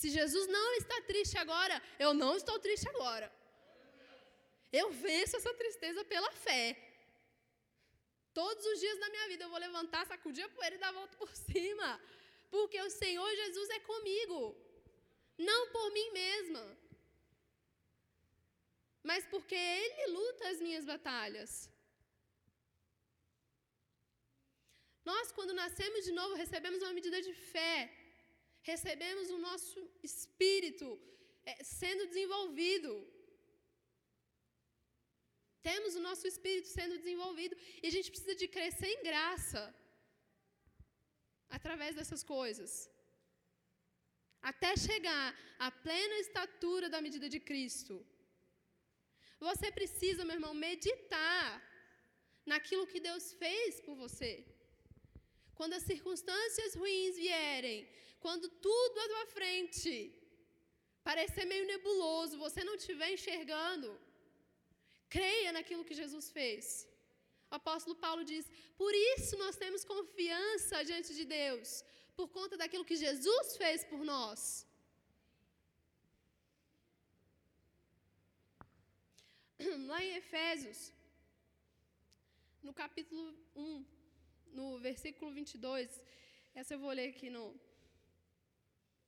Se 0.00 0.08
Jesus 0.18 0.46
não 0.56 0.66
está 0.80 0.98
triste 1.10 1.36
agora, 1.44 1.76
eu 2.04 2.10
não 2.22 2.32
estou 2.40 2.58
triste 2.66 2.88
agora. 2.94 3.28
Eu 4.80 4.86
venço 5.06 5.36
essa 5.38 5.52
tristeza 5.62 6.02
pela 6.12 6.30
fé. 6.46 6.64
Todos 8.40 8.64
os 8.72 8.78
dias 8.84 8.98
da 9.02 9.08
minha 9.14 9.28
vida 9.32 9.44
eu 9.44 9.52
vou 9.54 9.60
levantar, 9.66 10.02
sacudir 10.06 10.44
a 10.44 10.54
poeira 10.56 10.76
e 10.76 10.82
dar 10.84 10.90
a 10.90 10.98
volta 11.00 11.16
por 11.22 11.32
cima. 11.48 11.90
Porque 12.54 12.80
o 12.88 12.90
Senhor 13.02 13.30
Jesus 13.42 13.68
é 13.78 13.80
comigo. 13.92 14.38
Não 15.50 15.60
por 15.74 15.86
mim 15.96 16.08
mesma 16.20 16.64
mas 19.02 19.24
porque 19.32 19.54
Ele 19.54 20.06
luta 20.18 20.48
as 20.48 20.60
minhas 20.60 20.84
batalhas. 20.84 21.70
Nós, 25.04 25.32
quando 25.32 25.54
nascemos 25.54 26.04
de 26.04 26.12
novo, 26.12 26.34
recebemos 26.34 26.82
uma 26.82 26.92
medida 26.92 27.20
de 27.22 27.32
fé, 27.52 27.74
recebemos 28.62 29.30
o 29.30 29.38
nosso 29.48 29.80
espírito 30.02 30.86
é, 31.44 31.62
sendo 31.64 32.06
desenvolvido. 32.10 32.92
Temos 35.68 35.94
o 35.94 36.04
nosso 36.08 36.26
espírito 36.32 36.68
sendo 36.68 36.96
desenvolvido 37.02 37.54
e 37.82 37.86
a 37.86 37.94
gente 37.96 38.10
precisa 38.12 38.34
de 38.42 38.48
crescer 38.56 38.90
em 38.94 39.02
graça 39.10 39.62
através 41.58 41.94
dessas 41.98 42.22
coisas. 42.22 42.72
Até 44.50 44.70
chegar 44.88 45.26
à 45.66 45.70
plena 45.70 46.16
estatura 46.26 46.88
da 46.88 47.02
medida 47.06 47.28
de 47.34 47.40
Cristo. 47.48 47.94
Você 49.48 49.68
precisa, 49.78 50.24
meu 50.24 50.36
irmão, 50.38 50.54
meditar 50.54 51.46
naquilo 52.52 52.90
que 52.92 53.00
Deus 53.08 53.24
fez 53.42 53.80
por 53.86 53.94
você. 54.04 54.32
Quando 55.58 55.74
as 55.78 55.86
circunstâncias 55.90 56.74
ruins 56.80 57.16
vierem, 57.24 57.78
quando 58.24 58.46
tudo 58.66 58.96
à 59.04 59.08
tua 59.12 59.26
frente 59.38 59.92
parecer 61.08 61.44
meio 61.52 61.66
nebuloso, 61.72 62.42
você 62.46 62.62
não 62.68 62.76
estiver 62.80 63.10
enxergando, 63.16 63.88
creia 65.16 65.50
naquilo 65.56 65.86
que 65.88 66.00
Jesus 66.02 66.26
fez. 66.38 66.64
O 67.50 67.54
apóstolo 67.60 67.96
Paulo 68.06 68.22
diz: 68.32 68.44
por 68.82 68.92
isso 69.12 69.36
nós 69.44 69.56
temos 69.62 69.84
confiança 69.94 70.84
diante 70.90 71.12
de 71.18 71.24
Deus, 71.38 71.68
por 72.18 72.28
conta 72.38 72.56
daquilo 72.62 72.88
que 72.90 73.02
Jesus 73.06 73.56
fez 73.62 73.84
por 73.92 74.02
nós. 74.12 74.40
lá 79.90 79.98
em 80.02 80.12
Efésios, 80.22 80.80
no 82.66 82.72
capítulo 82.82 83.24
1, 83.54 83.84
no 84.58 84.78
versículo 84.78 85.28
22, 85.32 86.00
essa 86.54 86.74
eu 86.74 86.78
vou 86.84 86.92
ler 86.98 87.08
aqui 87.10 87.28
no, 87.36 87.44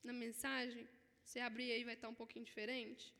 na 0.02 0.12
mensagem. 0.12 0.88
Se 1.24 1.38
abrir 1.38 1.70
aí 1.72 1.84
vai 1.84 1.94
estar 1.94 2.08
um 2.08 2.14
pouquinho 2.14 2.44
diferente. 2.44 3.14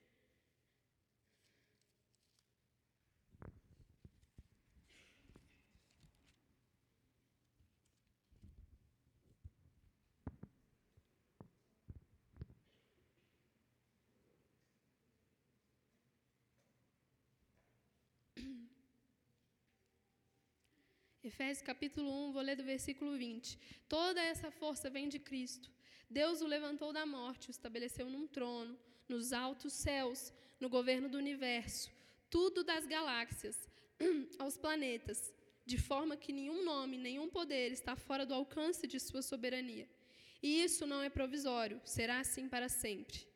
Efésios 21.24 21.62
capítulo 21.62 22.28
1, 22.30 22.32
vou 22.32 22.42
ler 22.42 22.56
do 22.56 22.64
versículo 22.64 23.16
20. 23.16 23.56
Toda 23.88 24.20
essa 24.20 24.50
força 24.50 24.90
vem 24.90 25.08
de 25.08 25.20
Cristo. 25.20 25.70
Deus 26.12 26.42
o 26.42 26.46
levantou 26.46 26.92
da 26.92 27.06
morte, 27.06 27.48
o 27.48 27.50
estabeleceu 27.50 28.08
num 28.10 28.26
trono, 28.26 28.78
nos 29.08 29.32
altos 29.32 29.72
céus, 29.72 30.30
no 30.60 30.68
governo 30.68 31.08
do 31.08 31.16
universo, 31.16 31.90
tudo 32.28 32.62
das 32.62 32.86
galáxias 32.86 33.56
aos 34.38 34.58
planetas, 34.58 35.32
de 35.64 35.78
forma 35.78 36.14
que 36.14 36.30
nenhum 36.30 36.62
nome, 36.64 36.98
nenhum 36.98 37.30
poder 37.30 37.72
está 37.72 37.96
fora 37.96 38.26
do 38.26 38.34
alcance 38.34 38.86
de 38.86 39.00
sua 39.00 39.22
soberania. 39.22 39.88
E 40.42 40.62
isso 40.62 40.86
não 40.86 41.02
é 41.02 41.08
provisório, 41.08 41.80
será 41.82 42.20
assim 42.20 42.46
para 42.46 42.68
sempre. 42.68 43.26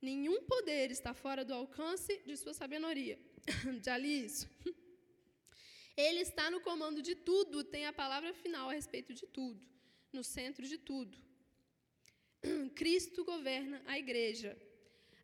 Nenhum 0.00 0.42
poder 0.44 0.92
está 0.92 1.12
fora 1.12 1.44
do 1.44 1.52
alcance 1.52 2.22
de 2.24 2.36
sua 2.36 2.54
sabedoria. 2.54 3.18
Já 3.82 3.96
li 3.96 4.24
isso. 4.24 4.48
Ele 5.96 6.20
está 6.20 6.48
no 6.48 6.60
comando 6.60 7.02
de 7.02 7.16
tudo, 7.16 7.64
tem 7.64 7.86
a 7.86 7.92
palavra 7.92 8.32
final 8.32 8.70
a 8.70 8.72
respeito 8.72 9.12
de 9.12 9.26
tudo, 9.26 9.60
no 10.12 10.22
centro 10.22 10.64
de 10.64 10.78
tudo. 10.78 11.29
Cristo 12.70 13.24
governa 13.24 13.82
a 13.86 13.98
igreja. 13.98 14.56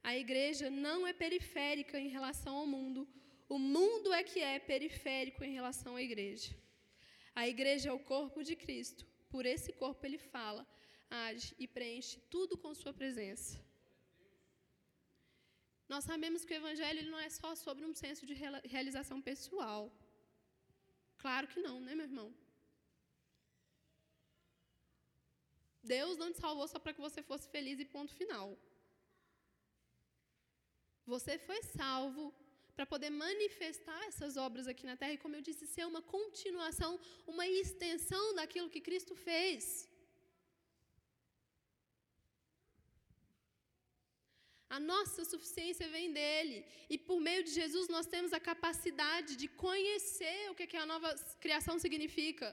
A 0.02 0.16
igreja 0.16 0.68
não 0.70 1.06
é 1.06 1.12
periférica 1.12 1.98
em 1.98 2.08
relação 2.08 2.54
ao 2.56 2.66
mundo, 2.66 3.08
o 3.48 3.58
mundo 3.58 4.12
é 4.12 4.22
que 4.30 4.40
é 4.40 4.58
periférico 4.58 5.42
em 5.44 5.52
relação 5.58 5.94
à 5.96 6.02
igreja. 6.02 6.52
A 7.34 7.46
igreja 7.54 7.90
é 7.90 7.92
o 7.92 8.04
corpo 8.12 8.42
de 8.48 8.56
Cristo. 8.56 9.06
Por 9.28 9.44
esse 9.54 9.72
corpo 9.72 10.04
ele 10.04 10.18
fala, 10.18 10.66
age 11.10 11.54
e 11.58 11.66
preenche 11.76 12.18
tudo 12.34 12.56
com 12.62 12.74
sua 12.74 12.92
presença. 12.92 13.64
Nós 15.88 16.04
sabemos 16.10 16.44
que 16.44 16.54
o 16.54 16.60
evangelho 16.62 17.08
não 17.10 17.20
é 17.26 17.30
só 17.30 17.54
sobre 17.54 17.84
um 17.84 17.94
senso 17.94 18.26
de 18.26 18.34
realização 18.74 19.20
pessoal. 19.22 19.82
Claro 21.18 21.46
que 21.46 21.60
não, 21.60 21.80
né, 21.80 21.94
meu 21.94 22.06
irmão? 22.06 22.34
Deus 25.94 26.16
não 26.22 26.30
te 26.32 26.40
salvou 26.44 26.66
só 26.72 26.78
para 26.82 26.94
que 26.96 27.06
você 27.06 27.20
fosse 27.30 27.46
feliz 27.54 27.78
e 27.80 27.92
ponto 27.96 28.12
final. 28.20 28.48
Você 31.14 31.32
foi 31.48 31.60
salvo 31.80 32.24
para 32.76 32.86
poder 32.92 33.10
manifestar 33.26 34.00
essas 34.10 34.32
obras 34.46 34.66
aqui 34.72 34.84
na 34.90 34.96
terra 35.00 35.14
e, 35.16 35.22
como 35.24 35.36
eu 35.36 35.44
disse, 35.48 35.66
ser 35.74 35.84
uma 35.92 36.02
continuação, 36.16 36.92
uma 37.34 37.46
extensão 37.60 38.24
daquilo 38.38 38.72
que 38.74 38.86
Cristo 38.88 39.14
fez. 39.28 39.62
A 44.76 44.80
nossa 44.92 45.24
suficiência 45.32 45.86
vem 45.96 46.12
dele. 46.18 46.56
E 46.94 46.98
por 47.08 47.18
meio 47.28 47.42
de 47.46 47.52
Jesus 47.60 47.88
nós 47.96 48.06
temos 48.14 48.32
a 48.32 48.40
capacidade 48.50 49.32
de 49.42 49.48
conhecer 49.64 50.50
o 50.50 50.54
que, 50.56 50.64
é 50.64 50.70
que 50.72 50.76
a 50.76 50.90
nova 50.92 51.10
criação 51.44 51.78
significa. 51.84 52.48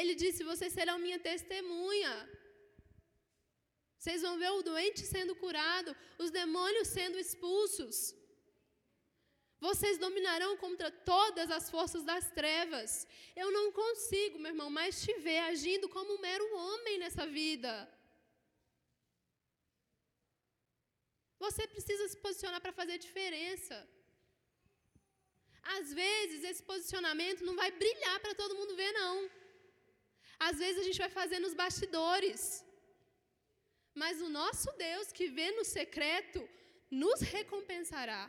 Ele 0.00 0.14
disse: 0.22 0.48
Vocês 0.50 0.72
serão 0.72 0.98
minha 0.98 1.18
testemunha. 1.18 2.14
Vocês 3.98 4.22
vão 4.26 4.36
ver 4.42 4.50
o 4.50 4.62
doente 4.62 5.02
sendo 5.14 5.34
curado, 5.42 5.90
os 6.18 6.30
demônios 6.30 6.88
sendo 6.88 7.18
expulsos. 7.24 7.96
Vocês 9.66 9.96
dominarão 10.04 10.52
contra 10.62 10.88
todas 11.12 11.48
as 11.56 11.70
forças 11.74 12.02
das 12.10 12.24
trevas. 12.38 13.06
Eu 13.42 13.48
não 13.56 13.66
consigo, 13.80 14.40
meu 14.40 14.50
irmão, 14.54 14.68
mais 14.78 15.02
te 15.04 15.12
ver 15.26 15.38
agindo 15.50 15.88
como 15.96 16.14
um 16.14 16.22
mero 16.28 16.46
homem 16.62 16.98
nessa 17.02 17.24
vida. 17.40 17.72
Você 21.44 21.62
precisa 21.74 22.04
se 22.08 22.16
posicionar 22.24 22.60
para 22.64 22.78
fazer 22.80 22.98
diferença. 23.06 23.76
Às 25.76 25.92
vezes, 26.02 26.42
esse 26.50 26.62
posicionamento 26.72 27.44
não 27.48 27.54
vai 27.54 27.70
brilhar 27.70 28.18
para 28.24 28.34
todo 28.34 28.58
mundo 28.60 28.74
ver, 28.74 28.92
não. 29.00 29.16
Às 30.48 30.56
vezes, 30.62 30.80
a 30.80 30.86
gente 30.88 31.02
vai 31.04 31.12
fazer 31.20 31.38
nos 31.44 31.54
bastidores. 31.62 32.42
Mas 34.02 34.22
o 34.26 34.30
nosso 34.40 34.70
Deus, 34.86 35.12
que 35.16 35.26
vê 35.38 35.48
no 35.58 35.64
secreto, 35.76 36.40
nos 37.04 37.20
recompensará. 37.36 38.22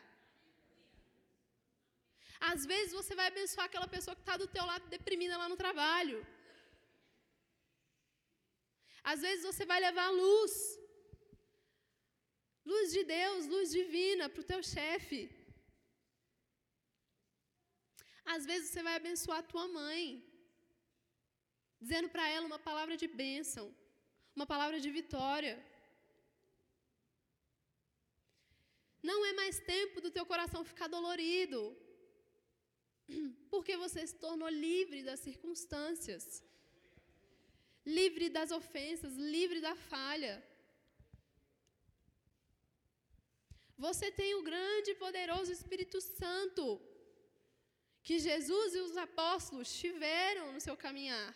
Às 2.52 2.62
vezes, 2.72 2.94
você 3.00 3.14
vai 3.20 3.28
abençoar 3.30 3.66
aquela 3.68 3.90
pessoa 3.96 4.16
que 4.18 4.26
está 4.26 4.38
do 4.44 4.52
teu 4.56 4.66
lado 4.72 4.92
deprimida 4.96 5.42
lá 5.42 5.48
no 5.52 5.62
trabalho. 5.64 6.20
Às 9.12 9.22
vezes, 9.26 9.44
você 9.50 9.66
vai 9.72 9.80
levar 9.88 10.10
luz 10.24 10.54
Luz 12.72 12.88
de 12.96 13.04
Deus, 13.18 13.48
luz 13.54 13.70
divina 13.78 14.26
para 14.30 14.42
o 14.44 14.50
teu 14.52 14.62
chefe. 14.76 15.22
Às 18.34 18.46
vezes 18.50 18.70
você 18.70 18.82
vai 18.88 18.96
abençoar 18.98 19.40
a 19.40 19.50
tua 19.52 19.68
mãe, 19.80 20.06
dizendo 21.84 22.10
para 22.16 22.26
ela 22.36 22.50
uma 22.52 22.62
palavra 22.70 22.96
de 23.02 23.08
bênção, 23.22 23.66
uma 24.38 24.48
palavra 24.54 24.78
de 24.84 24.90
vitória. 25.00 25.56
Não 29.10 29.20
é 29.30 29.34
mais 29.42 29.58
tempo 29.74 29.98
do 30.06 30.12
teu 30.18 30.26
coração 30.32 30.70
ficar 30.72 30.88
dolorido, 30.96 31.60
porque 33.52 33.76
você 33.84 34.02
se 34.12 34.18
tornou 34.26 34.50
livre 34.70 35.02
das 35.10 35.20
circunstâncias, 35.28 36.26
livre 38.00 38.28
das 38.38 38.52
ofensas, 38.62 39.14
livre 39.36 39.60
da 39.68 39.76
falha. 39.92 40.36
Você 43.86 44.10
tem 44.22 44.32
o 44.40 44.46
grande 44.50 44.92
e 44.92 45.00
poderoso 45.06 45.52
Espírito 45.52 46.00
Santo, 46.00 46.66
que 48.08 48.18
Jesus 48.30 48.70
e 48.76 48.82
os 48.88 48.96
apóstolos 49.08 49.70
tiveram 49.84 50.46
no 50.54 50.62
seu 50.66 50.78
caminhar. 50.86 51.32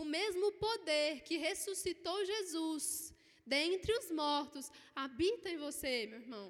O 0.00 0.04
mesmo 0.04 0.46
poder 0.64 1.22
que 1.26 1.36
ressuscitou 1.48 2.16
Jesus 2.32 2.84
dentre 3.54 3.92
os 4.00 4.08
mortos 4.22 4.66
habita 4.94 5.46
em 5.52 5.58
você, 5.66 5.94
meu 6.10 6.20
irmão. 6.24 6.48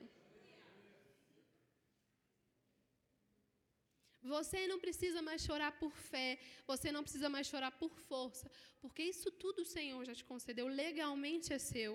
Você 4.35 4.67
não 4.67 4.79
precisa 4.85 5.23
mais 5.29 5.41
chorar 5.47 5.73
por 5.83 5.95
fé, 6.11 6.29
você 6.67 6.93
não 6.97 7.03
precisa 7.07 7.31
mais 7.35 7.47
chorar 7.53 7.73
por 7.83 7.93
força, 8.11 8.51
porque 8.83 9.03
isso 9.15 9.31
tudo 9.43 9.63
o 9.63 9.71
Senhor 9.77 10.05
já 10.09 10.15
te 10.21 10.27
concedeu, 10.33 10.67
legalmente 10.83 11.51
é 11.59 11.59
seu. 11.59 11.95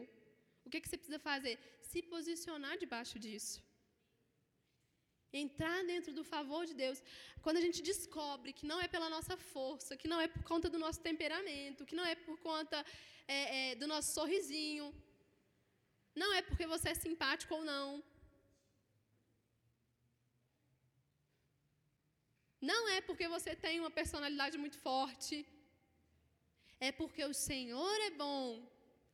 O 0.66 0.70
que, 0.72 0.82
que 0.82 0.90
você 0.90 0.98
precisa 0.98 1.20
fazer? 1.20 1.56
Se 1.92 2.02
posicionar 2.02 2.78
debaixo 2.84 3.20
disso. 3.20 3.62
Entrar 5.42 5.80
dentro 5.92 6.12
do 6.18 6.24
favor 6.24 6.64
de 6.70 6.76
Deus. 6.84 7.00
Quando 7.42 7.58
a 7.58 7.66
gente 7.66 7.82
descobre 7.92 8.54
que 8.58 8.66
não 8.72 8.80
é 8.86 8.88
pela 8.88 9.10
nossa 9.16 9.36
força, 9.54 9.98
que 10.02 10.08
não 10.14 10.20
é 10.26 10.28
por 10.36 10.44
conta 10.52 10.70
do 10.74 10.80
nosso 10.86 11.02
temperamento, 11.10 11.86
que 11.90 11.96
não 12.00 12.06
é 12.06 12.16
por 12.28 12.38
conta 12.50 12.86
é, 13.28 13.40
é, 13.58 13.76
do 13.82 13.88
nosso 13.94 14.14
sorrisinho, 14.18 14.88
não 16.22 16.32
é 16.38 16.42
porque 16.42 16.66
você 16.74 16.90
é 16.90 16.96
simpático 17.06 17.56
ou 17.56 17.64
não. 17.74 18.04
Não 22.72 22.82
é 22.96 23.02
porque 23.08 23.28
você 23.36 23.54
tem 23.66 23.80
uma 23.84 23.94
personalidade 24.00 24.58
muito 24.64 24.78
forte. 24.90 25.36
É 26.88 26.92
porque 27.00 27.24
o 27.26 27.34
Senhor 27.34 27.98
é 28.10 28.12
bom 28.26 28.46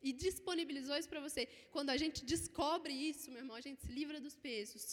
e 0.08 0.12
disponibilizou 0.26 0.96
isso 0.98 1.12
para 1.14 1.26
você. 1.28 1.46
Quando 1.76 1.90
a 1.96 1.98
gente 2.02 2.20
descobre 2.34 2.94
isso, 3.12 3.32
meu 3.32 3.42
irmão, 3.44 3.58
a 3.62 3.66
gente 3.68 3.82
se 3.86 3.92
livra 4.00 4.20
dos 4.26 4.36
pesos. 4.36 4.84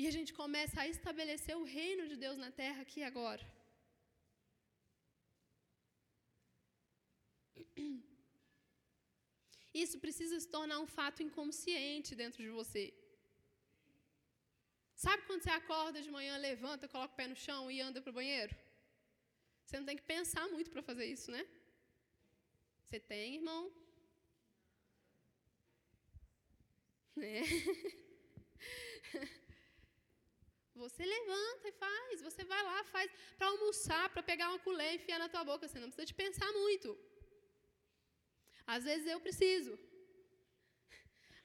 E 0.00 0.06
a 0.10 0.12
gente 0.16 0.32
começa 0.40 0.76
a 0.80 0.88
estabelecer 0.94 1.54
o 1.56 1.68
reino 1.76 2.04
de 2.10 2.16
Deus 2.24 2.36
na 2.44 2.50
terra 2.60 2.80
aqui 2.82 3.00
agora. 3.10 3.44
Isso 9.82 9.96
precisa 10.04 10.36
se 10.42 10.48
tornar 10.56 10.78
um 10.84 10.90
fato 10.98 11.22
inconsciente 11.26 12.14
dentro 12.22 12.40
de 12.44 12.50
você. 12.58 12.84
Sabe 15.04 15.26
quando 15.26 15.42
você 15.42 15.50
acorda 15.50 16.02
de 16.06 16.10
manhã, 16.16 16.36
levanta, 16.36 16.92
coloca 16.94 17.14
o 17.14 17.16
pé 17.16 17.26
no 17.32 17.42
chão 17.46 17.70
e 17.70 17.80
anda 17.80 18.02
para 18.02 18.10
o 18.10 18.18
banheiro? 18.20 18.54
Você 19.64 19.76
não 19.78 19.86
tem 19.88 19.98
que 20.00 20.10
pensar 20.14 20.46
muito 20.54 20.70
para 20.70 20.88
fazer 20.90 21.06
isso, 21.06 21.30
né? 21.30 21.44
Você 22.84 22.98
tem, 22.98 23.36
irmão? 23.36 23.62
É. 27.16 27.42
Você 30.84 31.02
levanta 31.16 31.64
e 31.70 31.74
faz. 31.84 32.22
Você 32.28 32.42
vai 32.52 32.62
lá, 32.70 32.78
faz 32.94 33.10
para 33.36 33.48
almoçar, 33.52 34.04
para 34.12 34.22
pegar 34.30 34.48
uma 34.50 34.64
colher 34.66 34.90
e 34.92 34.96
enfiar 34.98 35.18
na 35.24 35.28
tua 35.34 35.44
boca. 35.50 35.66
Você 35.66 35.80
não 35.82 35.90
precisa 35.90 36.10
de 36.12 36.18
pensar 36.22 36.50
muito. 36.62 36.88
Às 38.74 38.84
vezes 38.88 39.06
eu 39.14 39.20
preciso. 39.26 39.74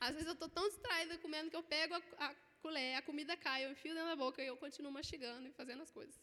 Às 0.05 0.13
vezes 0.15 0.27
eu 0.31 0.37
estou 0.37 0.49
tão 0.57 0.67
distraída 0.73 1.17
comendo 1.25 1.51
que 1.51 1.59
eu 1.61 1.67
pego 1.75 1.93
a, 1.97 2.01
a 2.25 2.29
colher, 2.63 2.95
a 2.95 3.03
comida 3.09 3.35
cai, 3.45 3.59
eu 3.65 3.71
enfio 3.75 3.93
dentro 3.93 4.09
da 4.13 4.17
boca 4.23 4.39
e 4.41 4.47
eu 4.51 4.57
continuo 4.63 4.91
mastigando 4.99 5.47
e 5.47 5.57
fazendo 5.59 5.83
as 5.85 5.91
coisas. 5.97 6.17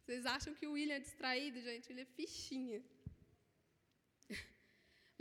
Vocês 0.00 0.24
acham 0.34 0.54
que 0.58 0.66
o 0.66 0.72
William 0.72 0.96
é 0.96 1.06
distraído, 1.08 1.60
gente? 1.68 1.86
Ele 1.92 2.02
é 2.06 2.10
fichinha. 2.18 2.80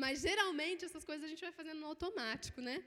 Mas 0.03 0.21
geralmente 0.27 0.85
essas 0.87 1.03
coisas 1.09 1.25
a 1.25 1.31
gente 1.31 1.45
vai 1.47 1.51
fazendo 1.59 1.81
no 1.81 1.87
automático, 1.93 2.61
né? 2.69 2.77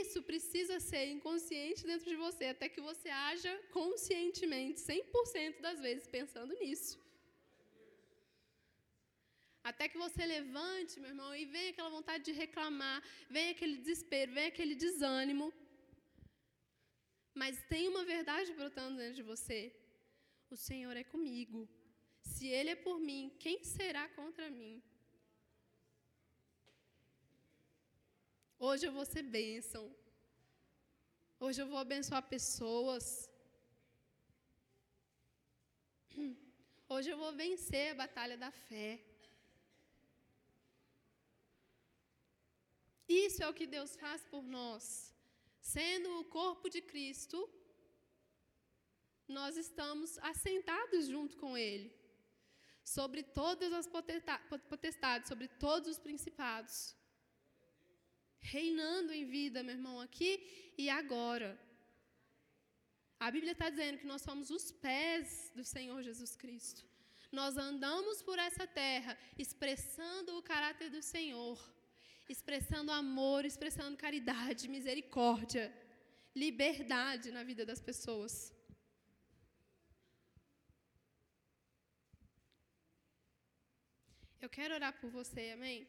Isso 0.00 0.18
precisa 0.30 0.74
ser 0.78 1.04
inconsciente 1.14 1.86
dentro 1.90 2.08
de 2.10 2.16
você, 2.24 2.44
até 2.54 2.66
que 2.74 2.82
você 2.88 3.08
haja 3.26 3.52
conscientemente, 3.78 4.80
100% 4.80 5.60
das 5.66 5.80
vezes, 5.86 6.06
pensando 6.18 6.54
nisso. 6.62 6.94
Até 9.70 9.84
que 9.88 9.98
você 10.04 10.22
levante, 10.26 11.00
meu 11.00 11.10
irmão, 11.14 11.34
e 11.34 11.44
venha 11.54 11.70
aquela 11.70 11.96
vontade 11.96 12.22
de 12.28 12.32
reclamar, 12.44 12.98
vem 13.36 13.48
aquele 13.50 13.76
desespero, 13.76 14.32
vem 14.38 14.46
aquele 14.46 14.74
desânimo, 14.84 15.46
mas 17.40 17.60
tem 17.72 17.88
uma 17.88 18.04
verdade 18.04 18.52
brotando 18.60 18.98
dentro 18.98 19.18
de 19.20 19.28
você. 19.34 19.60
o 20.54 20.56
Senhor 20.56 20.94
é 21.02 21.04
comigo. 21.12 21.60
Se 22.32 22.46
Ele 22.56 22.70
é 22.70 22.76
por 22.86 22.96
mim, 23.08 23.22
quem 23.44 23.58
será 23.64 24.02
contra 24.18 24.50
mim? 24.50 24.82
Hoje 28.66 28.82
eu 28.86 28.92
vou 28.96 29.04
ser 29.12 29.24
bênção. 29.36 29.84
Hoje 31.44 31.58
eu 31.62 31.66
vou 31.70 31.78
abençoar 31.84 32.22
pessoas. 32.34 33.04
Hoje 36.94 37.08
eu 37.12 37.18
vou 37.22 37.32
vencer 37.40 37.86
a 37.90 37.96
batalha 38.02 38.36
da 38.44 38.52
fé. 38.68 38.90
Isso 43.24 43.42
é 43.42 43.48
o 43.48 43.56
que 43.58 43.66
Deus 43.76 43.96
faz 44.04 44.22
por 44.32 44.44
nós. 44.58 44.86
Sendo 45.74 46.08
o 46.20 46.24
corpo 46.38 46.70
de 46.76 46.82
Cristo, 46.92 47.40
nós 49.40 49.56
estamos 49.66 50.16
assentados 50.32 51.08
junto 51.08 51.36
com 51.42 51.58
Ele, 51.68 51.90
sobre 52.96 53.24
todas 53.24 53.72
as 53.80 53.88
potestades, 54.72 55.28
sobre 55.32 55.48
todos 55.66 55.88
os 55.94 56.02
principados, 56.08 56.76
reinando 58.42 59.12
em 59.12 59.24
vida, 59.24 59.62
meu 59.62 59.74
irmão, 59.74 60.00
aqui 60.00 60.32
e 60.76 60.88
agora. 60.90 61.50
A 63.18 63.30
Bíblia 63.30 63.52
está 63.52 63.70
dizendo 63.70 63.98
que 63.98 64.06
nós 64.12 64.22
somos 64.22 64.50
os 64.50 64.72
pés 64.86 65.52
do 65.54 65.64
Senhor 65.64 66.02
Jesus 66.02 66.34
Cristo. 66.34 66.82
Nós 67.30 67.56
andamos 67.56 68.20
por 68.20 68.38
essa 68.38 68.66
terra 68.66 69.16
expressando 69.38 70.36
o 70.36 70.42
caráter 70.42 70.90
do 70.90 71.00
Senhor, 71.00 71.58
expressando 72.28 72.90
amor, 72.90 73.44
expressando 73.44 73.96
caridade, 73.96 74.68
misericórdia, 74.68 75.64
liberdade 76.34 77.30
na 77.30 77.44
vida 77.44 77.64
das 77.64 77.80
pessoas. 77.80 78.52
Eu 84.40 84.50
quero 84.50 84.74
orar 84.74 84.92
por 85.00 85.10
você, 85.10 85.52
amém? 85.52 85.86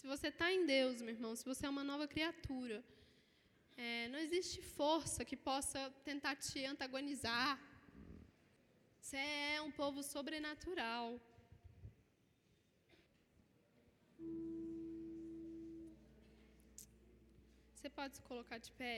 Se 0.00 0.06
você 0.06 0.28
está 0.28 0.46
em 0.50 0.64
Deus, 0.64 1.02
meu 1.02 1.14
irmão, 1.14 1.32
se 1.36 1.44
você 1.44 1.66
é 1.66 1.68
uma 1.68 1.84
nova 1.84 2.08
criatura, 2.12 2.82
é, 3.76 4.08
não 4.08 4.18
existe 4.18 4.62
força 4.62 5.26
que 5.26 5.36
possa 5.36 5.80
tentar 6.08 6.36
te 6.36 6.64
antagonizar. 6.64 7.50
Você 8.98 9.18
é 9.18 9.60
um 9.60 9.70
povo 9.70 10.02
sobrenatural. 10.02 11.20
Você 17.74 17.90
pode 17.90 18.16
se 18.16 18.22
colocar 18.22 18.56
de 18.56 18.72
pé? 18.80 18.96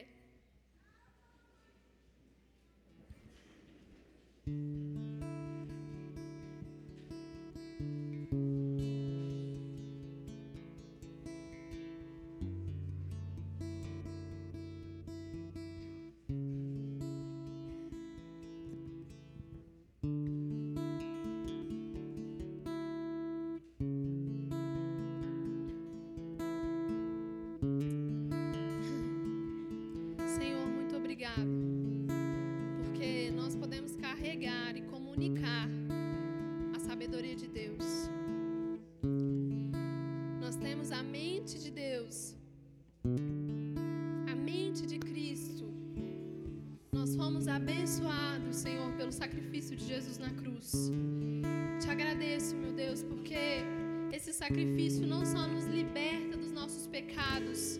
Sacrifício 54.42 55.06
não 55.06 55.24
só 55.24 55.46
nos 55.46 55.66
liberta 55.66 56.36
dos 56.36 56.50
nossos 56.50 56.88
pecados, 56.88 57.78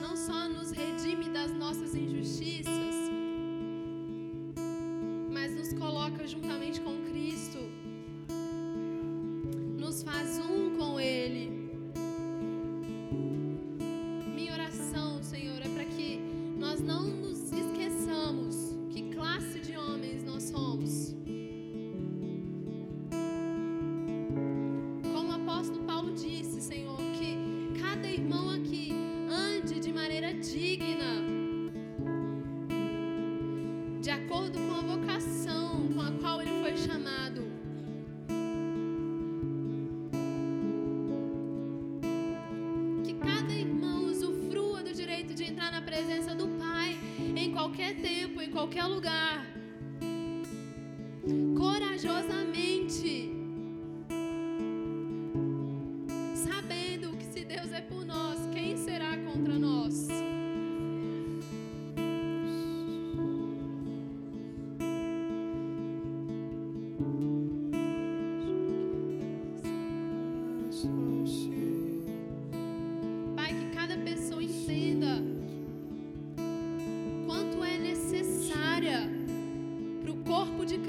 não 0.00 0.16
só 0.16 0.48
nos 0.48 0.70
redime 0.70 1.28
das 1.28 1.52
nossas 1.52 1.94
injustiças, 1.94 2.94
mas 5.30 5.54
nos 5.54 5.74
coloca 5.74 6.26
juntamente 6.26 6.80
com 6.80 6.96
Cristo, 7.10 7.58
nos 9.78 10.02
faz 10.02 10.38
um 10.38 10.74
com 10.78 10.98
Ele. 10.98 11.50
Minha 14.34 14.54
oração, 14.54 15.22
Senhor, 15.22 15.60
é 15.60 15.68
para 15.68 15.84
que 15.84 16.18
nós 16.58 16.80
não 16.80 17.23
qualquer 48.74 48.88
lugar. 48.88 49.33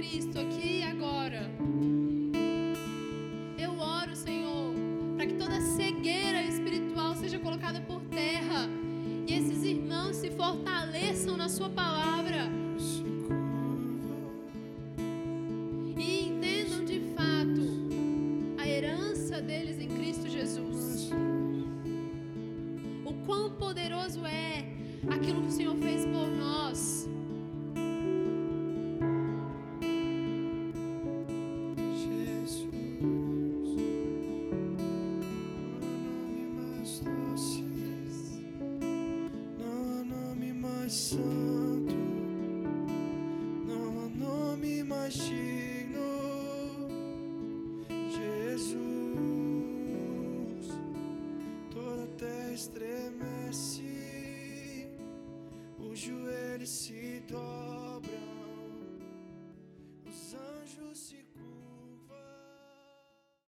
Cristo 0.10 0.55